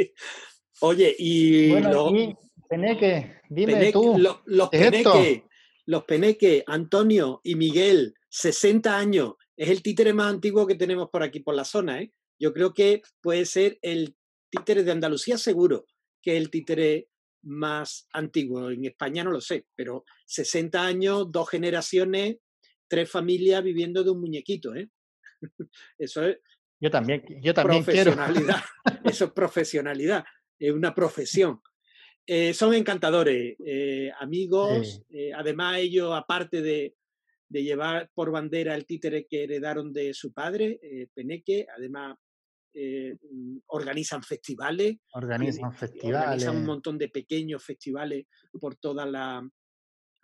Oye, 0.82 1.16
y, 1.18 1.72
Bueno, 1.72 1.92
lo- 1.92 2.16
y 2.16 2.36
Peneque, 2.70 3.40
dime 3.50 3.74
Peneque- 3.74 3.92
tú. 3.94 4.18
lo- 4.18 4.42
los. 4.46 4.70
Peneque, 4.70 5.46
los 5.86 6.04
Peneque, 6.04 6.64
Antonio 6.68 7.40
y 7.44 7.56
Miguel, 7.56 8.14
60 8.30 8.98
años, 8.98 9.34
es 9.56 9.70
el 9.70 9.82
títere 9.82 10.14
más 10.14 10.34
antiguo 10.34 10.68
que 10.68 10.76
tenemos 10.76 11.10
por 11.10 11.24
aquí, 11.24 11.40
por 11.40 11.56
la 11.56 11.66
zona, 11.66 12.02
¿eh? 12.02 12.12
Yo 12.40 12.54
creo 12.54 12.74
que 12.74 13.02
puede 13.22 13.46
ser 13.46 13.80
el 13.82 14.16
títere 14.50 14.84
de 14.84 14.92
Andalucía 14.92 15.38
seguro, 15.38 15.86
que 16.22 16.36
es 16.36 16.42
el 16.42 16.50
títere 16.50 17.10
más 17.44 18.08
antiguo. 18.12 18.70
En 18.70 18.86
España 18.86 19.24
no 19.24 19.32
lo 19.32 19.42
sé, 19.42 19.66
pero 19.76 20.04
60 20.26 20.84
años, 20.84 21.32
dos 21.32 21.50
generaciones, 21.50 22.38
tres 22.88 23.10
familias 23.10 23.64
viviendo 23.64 24.04
de 24.04 24.12
un 24.12 24.22
muñequito. 24.22 24.76
¿eh? 24.76 24.90
Eso 25.98 26.24
es 26.24 26.40
Yo 26.80 26.92
también, 26.92 27.24
yo 27.42 27.54
también 27.54 27.84
quiero. 27.84 28.14
profesionalidad. 28.14 28.64
Eso 29.06 29.26
es 29.26 29.32
profesionalidad, 29.32 30.26
es 30.60 30.72
una 30.72 30.94
profesión. 30.94 31.62
Eh, 32.28 32.54
son 32.54 32.74
encantadores, 32.74 33.56
eh, 33.64 34.12
amigos. 34.20 35.04
eh, 35.10 35.32
además, 35.34 35.78
ellos, 35.78 36.12
aparte 36.14 36.62
de, 36.62 36.96
de 37.50 37.64
llevar 37.64 38.10
por 38.14 38.32
bandera 38.32 38.76
el 38.76 38.86
títere 38.86 39.26
que 39.28 39.44
heredaron 39.44 39.94
de 39.94 40.14
su 40.14 40.34
padre, 40.34 40.80
eh, 40.82 41.08
Peneque, 41.14 41.68
además 41.76 42.18
eh, 42.74 43.16
mm, 43.32 43.58
organizan 43.68 44.24
festivales. 44.24 44.98
Organizan 45.14 45.74
festivales. 45.74 46.22
Organizan 46.24 46.58
un 46.58 46.66
montón 46.66 46.98
de 46.98 47.10
pequeños 47.10 47.64
festivales 47.64 48.26
por 48.60 48.76
toda 48.76 49.06
la, 49.06 49.48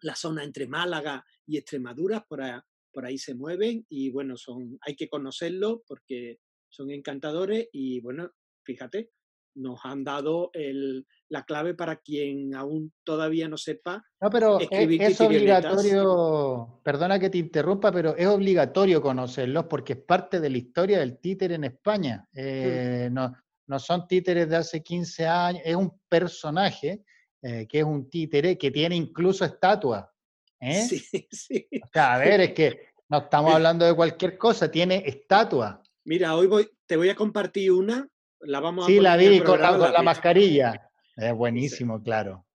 la 0.01 0.15
zona 0.15 0.43
entre 0.43 0.67
Málaga 0.67 1.23
y 1.45 1.57
Extremadura, 1.57 2.25
por, 2.27 2.41
a- 2.41 2.65
por 2.91 3.05
ahí 3.05 3.17
se 3.17 3.35
mueven 3.35 3.85
y 3.89 4.09
bueno, 4.09 4.35
son, 4.37 4.77
hay 4.81 4.95
que 4.95 5.07
conocerlos 5.07 5.79
porque 5.87 6.39
son 6.69 6.91
encantadores 6.91 7.67
y 7.71 7.99
bueno, 8.01 8.31
fíjate, 8.65 9.11
nos 9.55 9.79
han 9.83 10.03
dado 10.03 10.49
el- 10.53 11.05
la 11.29 11.43
clave 11.43 11.73
para 11.73 11.97
quien 11.97 12.53
aún 12.55 12.91
todavía 13.03 13.47
no 13.47 13.57
sepa 13.57 14.03
No, 14.19 14.29
pero 14.29 14.59
es, 14.59 14.63
escribir 14.69 15.01
es 15.01 15.17
titirionetas. 15.17 15.73
obligatorio, 15.73 16.79
perdona 16.83 17.19
que 17.19 17.29
te 17.29 17.37
interrumpa, 17.37 17.91
pero 17.91 18.15
es 18.15 18.27
obligatorio 18.27 19.01
conocerlos 19.01 19.65
porque 19.65 19.93
es 19.93 19.99
parte 19.99 20.39
de 20.39 20.49
la 20.49 20.57
historia 20.57 20.99
del 20.99 21.19
títere 21.19 21.55
en 21.55 21.63
España. 21.65 22.27
Eh, 22.33 23.09
no, 23.11 23.33
no 23.67 23.79
son 23.79 24.07
títeres 24.07 24.49
de 24.49 24.55
hace 24.57 24.81
15 24.83 25.25
años, 25.25 25.61
es 25.65 25.75
un 25.75 25.99
personaje 26.09 27.03
eh, 27.41 27.65
que 27.67 27.79
es 27.79 27.85
un 27.85 28.09
títere 28.09 28.57
que 28.57 28.69
tiene 28.71 28.95
incluso 28.95 29.43
estatua. 29.45 30.11
¿eh? 30.59 30.85
Sí, 30.87 31.01
sí. 31.31 31.67
O 31.83 31.87
sea, 31.91 32.13
a 32.15 32.17
ver, 32.19 32.41
es 32.41 32.53
que 32.53 32.81
no 33.09 33.19
estamos 33.19 33.53
hablando 33.55 33.85
de 33.85 33.95
cualquier 33.95 34.37
cosa, 34.37 34.69
tiene 34.69 35.03
estatua. 35.05 35.81
Mira, 36.05 36.35
hoy 36.35 36.47
voy, 36.47 36.69
te 36.85 36.97
voy 36.97 37.09
a 37.09 37.15
compartir 37.15 37.71
una, 37.71 38.07
la 38.43 38.59
vamos 38.59 38.85
a 38.85 38.87
Sí, 38.87 38.99
la 38.99 39.15
vi 39.17 39.39
con 39.41 39.61
la, 39.61 39.77
con 39.77 39.91
la 39.93 40.01
mascarilla. 40.01 40.87
Es 41.17 41.33
buenísimo, 41.35 42.01
claro. 42.01 42.45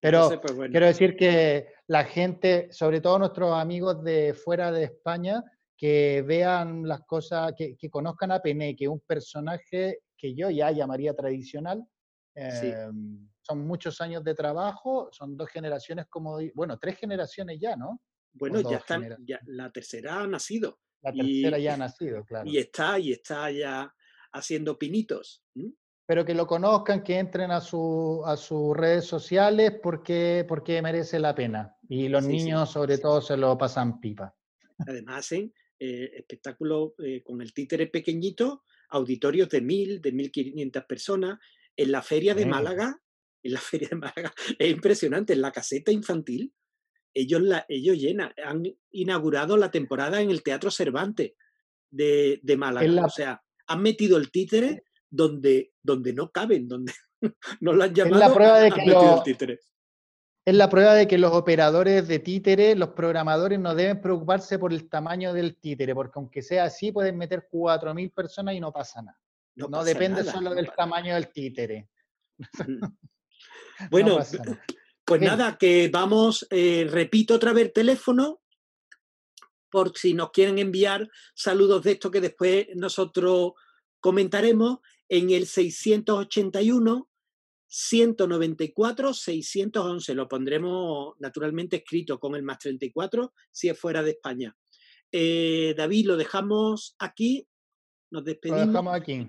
Pero 0.00 0.18
Entonces, 0.18 0.40
pues, 0.42 0.56
bueno. 0.56 0.70
quiero 0.72 0.86
decir 0.86 1.16
que 1.16 1.68
la 1.86 2.04
gente, 2.04 2.68
sobre 2.72 3.00
todo 3.00 3.18
nuestros 3.18 3.52
amigos 3.52 4.02
de 4.02 4.32
fuera 4.34 4.72
de 4.72 4.84
España, 4.84 5.44
que 5.76 6.22
vean 6.26 6.88
las 6.88 7.02
cosas, 7.02 7.52
que, 7.56 7.76
que 7.76 7.90
conozcan 7.90 8.32
a 8.32 8.40
Pené, 8.40 8.74
que 8.74 8.84
es 8.84 8.90
un 8.90 9.00
personaje 9.00 9.98
que 10.16 10.34
yo 10.34 10.48
ya 10.50 10.70
llamaría 10.70 11.14
tradicional. 11.14 11.84
Sí. 12.34 12.68
eh, 12.68 12.88
Son 13.42 13.66
muchos 13.66 14.00
años 14.00 14.24
de 14.24 14.34
trabajo, 14.34 15.08
son 15.12 15.36
dos 15.36 15.50
generaciones, 15.50 16.06
como, 16.08 16.38
bueno, 16.54 16.78
tres 16.78 16.96
generaciones 16.98 17.58
ya, 17.60 17.76
¿no? 17.76 18.00
Bueno, 18.32 18.56
ya 18.56 18.62
dos 18.62 18.72
está, 18.72 18.94
genera- 18.94 19.16
ya, 19.20 19.38
la 19.44 19.70
tercera 19.70 20.20
ha 20.22 20.26
nacido. 20.26 20.78
La 21.02 21.10
y- 21.14 21.42
tercera 21.42 21.58
ya 21.58 21.74
ha 21.74 21.76
nacido, 22.16 22.24
claro. 22.24 22.48
Y 22.50 22.56
está, 22.58 22.98
y 22.98 23.12
está 23.12 23.50
ya 23.50 23.92
haciendo 24.36 24.78
pinitos. 24.78 25.42
¿m? 25.54 25.72
pero 26.08 26.24
que 26.24 26.34
lo 26.34 26.46
conozcan, 26.46 27.02
que 27.02 27.18
entren 27.18 27.50
a, 27.50 27.60
su, 27.60 28.22
a 28.24 28.36
sus 28.36 28.76
redes 28.76 29.04
sociales 29.06 29.72
porque, 29.82 30.44
porque 30.48 30.80
merece 30.80 31.18
la 31.18 31.34
pena. 31.34 31.74
Y 31.88 32.08
los 32.08 32.24
Sí, 32.24 32.30
sí, 32.30 32.36
niños, 32.44 32.70
sobre 32.70 32.98
todo, 32.98 33.20
se 33.20 33.36
lo 33.36 33.58
pasan 33.58 33.98
pipa. 33.98 34.32
Además 34.86 35.18
hacen 35.18 35.52
eh, 35.80 36.12
espectáculos 36.14 36.92
eh, 37.04 37.24
con 37.24 37.42
el 37.42 37.52
títere 37.52 37.88
pequeñito, 37.88 38.62
auditorios 38.90 39.48
de 39.48 39.60
mil, 39.62 40.00
de 40.00 40.12
mil 40.12 40.30
quinientas 40.30 40.84
personas. 40.84 41.40
En 41.76 41.90
la 41.90 42.02
feria 42.02 42.34
de 42.36 42.42
Sí. 42.44 42.48
Málaga, 42.48 43.02
en 43.42 43.52
la 43.54 43.60
feria 43.60 43.88
de 43.90 43.96
Málaga, 43.96 44.32
es 44.60 44.70
impresionante, 44.70 45.32
en 45.32 45.40
la 45.40 45.50
caseta 45.50 45.90
infantil, 45.90 46.54
ellos, 47.14 47.42
la, 47.42 47.66
ellos 47.68 47.96
llenan, 47.98 48.32
han 48.44 48.62
inaugurado 48.92 49.56
la 49.56 49.72
temporada 49.72 50.20
en 50.20 50.30
el 50.30 50.44
Teatro 50.44 50.70
Cervantes 50.70 51.32
de, 51.90 52.38
de 52.44 52.56
Málaga. 52.56 52.86
la- 52.86 53.06
O 53.06 53.10
sea, 53.10 53.42
han 53.66 53.82
metido 53.82 54.16
el 54.16 54.30
títere 54.30 54.84
donde, 55.10 55.72
donde 55.82 56.12
no 56.12 56.30
caben, 56.30 56.68
donde 56.68 56.92
no 57.60 57.72
lo 57.72 57.84
han 57.84 57.90
Es 57.90 57.96
llamado, 57.96 58.18
la 58.20 58.32
prueba 58.34 58.58
de 58.58 58.66
han 58.66 58.72
que 58.74 58.80
metido 58.86 59.02
lo- 59.02 59.16
el 59.18 59.22
títere. 59.22 59.60
Es 60.48 60.54
la 60.54 60.70
prueba 60.70 60.94
de 60.94 61.08
que 61.08 61.18
los 61.18 61.32
operadores 61.32 62.06
de 62.06 62.20
títere, 62.20 62.76
los 62.76 62.90
programadores, 62.90 63.58
no 63.58 63.74
deben 63.74 64.00
preocuparse 64.00 64.60
por 64.60 64.72
el 64.72 64.88
tamaño 64.88 65.32
del 65.32 65.56
títere, 65.56 65.92
porque 65.92 66.12
aunque 66.20 66.40
sea 66.40 66.64
así, 66.64 66.92
pueden 66.92 67.18
meter 67.18 67.48
4.000 67.50 68.12
personas 68.12 68.54
y 68.54 68.60
no 68.60 68.72
pasa 68.72 69.02
nada. 69.02 69.18
No 69.56 69.64
No, 69.66 69.78
pasa 69.78 69.86
depende 69.86 70.20
nada, 70.20 70.32
solo 70.32 70.50
no 70.50 70.54
del 70.54 70.70
tamaño 70.72 71.14
del 71.14 71.32
títere. 71.32 71.88
Bueno, 73.90 74.16
pasa 74.16 74.38
nada. 74.44 74.64
pues 75.04 75.20
nada, 75.20 75.58
que 75.58 75.88
vamos, 75.92 76.46
eh, 76.50 76.86
repito 76.90 77.34
otra 77.34 77.52
vez 77.52 77.66
el 77.66 77.72
teléfono, 77.72 78.40
por 79.76 79.92
si 79.94 80.14
nos 80.14 80.30
quieren 80.30 80.58
enviar 80.58 81.06
saludos 81.34 81.82
de 81.82 81.92
esto 81.92 82.10
que 82.10 82.22
después 82.22 82.66
nosotros 82.76 83.52
comentaremos 84.00 84.78
en 85.06 85.28
el 85.28 85.44
681 85.46 87.10
194 87.68 89.12
611. 89.12 90.14
Lo 90.14 90.28
pondremos 90.28 91.14
naturalmente 91.18 91.76
escrito 91.76 92.18
con 92.18 92.34
el 92.36 92.42
más 92.42 92.58
34 92.60 93.34
si 93.52 93.68
es 93.68 93.78
fuera 93.78 94.02
de 94.02 94.12
España. 94.12 94.56
Eh, 95.12 95.74
David, 95.76 96.06
lo 96.06 96.16
dejamos 96.16 96.96
aquí. 96.98 97.46
Nos 98.10 98.22
Lo 98.22 98.26
despedimos 98.28 98.68
dejamos 98.68 98.94
aquí. 98.94 99.26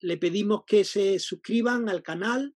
le 0.00 0.16
pedimos 0.16 0.64
que 0.66 0.82
se 0.82 1.20
suscriban 1.20 1.88
al 1.88 2.02
canal, 2.02 2.52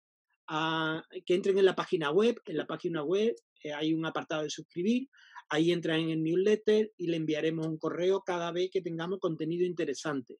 a- 0.49 1.05
que 1.25 1.35
entren 1.37 1.57
en 1.59 1.67
la 1.67 1.77
página 1.77 2.11
web. 2.11 2.41
En 2.47 2.57
la 2.57 2.67
página 2.67 3.05
web 3.05 3.37
eh, 3.63 3.73
hay 3.73 3.95
un 3.95 4.05
apartado 4.07 4.43
de 4.43 4.51
suscribir, 4.51 5.09
ahí 5.49 5.73
entran 5.73 6.01
en 6.01 6.11
el 6.11 6.23
newsletter 6.23 6.93
y 6.97 7.07
le 7.07 7.17
enviaremos 7.17 7.67
un 7.67 7.79
correo 7.79 8.23
cada 8.25 8.51
vez 8.53 8.71
que 8.71 8.83
tengamos 8.83 9.21
contenido 9.21 9.65
interesante. 9.65 10.39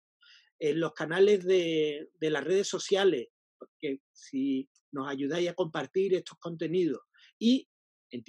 En 0.59 0.81
los 0.81 0.93
canales 0.93 1.45
de, 1.45 2.09
las 2.21 2.45
redes 2.45 2.67
sociales, 2.67 3.29
que 3.79 4.01
si 4.13 4.69
nos 4.93 5.09
ayudáis 5.09 5.49
a 5.49 5.55
compartir 5.55 6.15
estos 6.15 6.39
contenidos 6.39 7.03
y 7.39 7.69
en, 8.11 8.25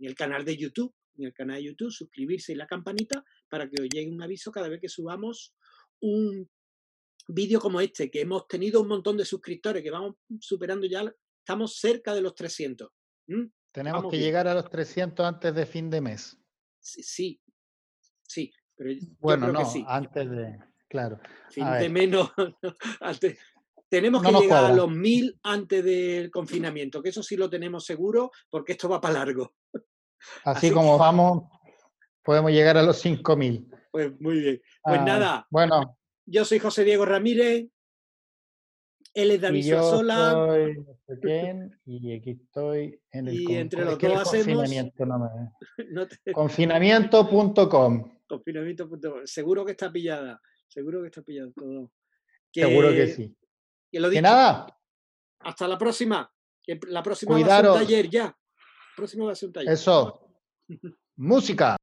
el 0.00 0.14
canal 0.14 0.44
de 0.44 0.56
YouTube, 0.56 0.94
en 1.16 1.26
el 1.26 1.32
canal 1.32 1.56
de 1.56 1.68
YouTube, 1.68 1.92
suscribirse 1.92 2.52
y 2.52 2.56
la 2.56 2.66
campanita 2.66 3.24
para 3.48 3.68
que 3.68 3.82
os 3.82 3.88
llegue 3.88 4.10
un 4.10 4.22
aviso 4.22 4.50
cada 4.50 4.68
vez 4.68 4.80
que 4.80 4.88
subamos 4.88 5.54
un 6.00 6.48
vídeo 7.28 7.60
como 7.60 7.80
este, 7.80 8.10
que 8.10 8.22
hemos 8.22 8.48
tenido 8.48 8.80
un 8.80 8.88
montón 8.88 9.16
de 9.16 9.24
suscriptores, 9.24 9.82
que 9.82 9.90
vamos 9.90 10.16
superando 10.40 10.86
ya, 10.86 11.14
estamos 11.38 11.76
cerca 11.76 12.14
de 12.14 12.22
los 12.22 12.34
300. 12.34 12.88
¿m? 13.28 13.50
Tenemos 13.72 13.98
Vamos 14.00 14.10
que 14.12 14.18
bien. 14.18 14.28
llegar 14.28 14.48
a 14.48 14.54
los 14.54 14.68
300 14.68 15.24
antes 15.26 15.54
de 15.54 15.66
fin 15.66 15.90
de 15.90 16.00
mes. 16.00 16.36
Sí, 16.80 17.02
sí, 17.02 17.40
sí, 18.26 18.52
pero 18.76 18.90
Bueno, 19.20 19.52
no, 19.52 19.64
sí. 19.64 19.84
antes 19.86 20.30
de. 20.30 20.58
Claro. 20.88 21.20
Fin 21.50 21.64
A 21.64 21.74
de 21.74 21.82
ver. 21.82 21.90
menos. 21.90 22.30
antes- 23.00 23.38
tenemos 23.88 24.22
que 24.22 24.30
llegar 24.32 24.64
a 24.66 24.72
los 24.72 24.88
1000 24.90 25.38
antes 25.42 25.84
del 25.84 26.30
confinamiento, 26.30 27.02
que 27.02 27.08
eso 27.08 27.22
sí 27.24 27.36
lo 27.36 27.50
tenemos 27.50 27.84
seguro, 27.84 28.30
porque 28.48 28.72
esto 28.72 28.88
va 28.88 29.00
para 29.00 29.14
largo. 29.14 29.54
Así, 30.44 30.66
Así 30.66 30.70
como 30.72 30.94
que- 30.96 31.00
vamos, 31.00 31.42
podemos 32.22 32.50
llegar 32.52 32.76
a 32.76 32.82
los 32.82 32.98
5000. 33.00 33.68
Pues 33.90 34.12
muy 34.20 34.38
bien. 34.40 34.62
Pues 34.82 35.00
Ah, 35.00 35.04
nada, 35.04 35.46
Bueno, 35.50 35.98
yo 36.26 36.44
soy 36.44 36.58
José 36.60 36.84
Diego 36.84 37.04
Ramírez, 37.04 37.66
él 39.14 39.30
es 39.32 39.40
David 39.40 39.68
Suazola. 39.68 40.30
soy 40.32 40.74
no 40.76 40.94
sé 41.06 41.18
quién, 41.20 41.80
y 41.84 42.16
aquí 42.16 42.30
estoy 42.42 43.00
en 43.12 43.28
el 43.28 43.34
Y 43.40 43.54
entre 43.56 43.84
los 43.84 43.98
que 43.98 44.08
dos 44.08 44.20
hacemos- 44.20 44.46
confinamiento 44.56 45.06
no 45.06 45.18
me- 45.18 45.84
no 45.90 46.06
te- 46.08 46.16
Confinamiento.com. 46.32 48.18
Confinamiento.com. 48.28 49.20
Seguro 49.24 49.64
que 49.64 49.72
está 49.72 49.90
pillada. 49.90 50.40
Seguro 50.68 51.00
que 51.02 51.06
está 51.08 51.22
pillado 51.22 51.52
todo. 51.52 51.90
Seguro 52.52 52.90
que 52.90 53.06
sí. 53.08 53.36
Que 53.90 53.98
lo 53.98 54.08
Que 54.08 54.10
dicho, 54.16 54.22
nada, 54.22 54.66
hasta 55.40 55.66
la 55.66 55.76
próxima. 55.76 56.30
que 56.62 56.78
la 56.88 57.02
próxima 57.02 57.32
va 57.32 57.36
a 57.36 57.40
ser 57.40 57.46
Cuidaros. 57.48 57.76
un 57.76 57.82
taller 57.82 58.08
ya. 58.10 58.24
La 58.26 58.36
próxima 58.96 59.24
va 59.24 59.32
a 59.32 59.34
ser 59.34 59.48
un 59.48 59.52
taller. 59.52 59.72
eso. 59.72 60.28
Música. 61.16 61.76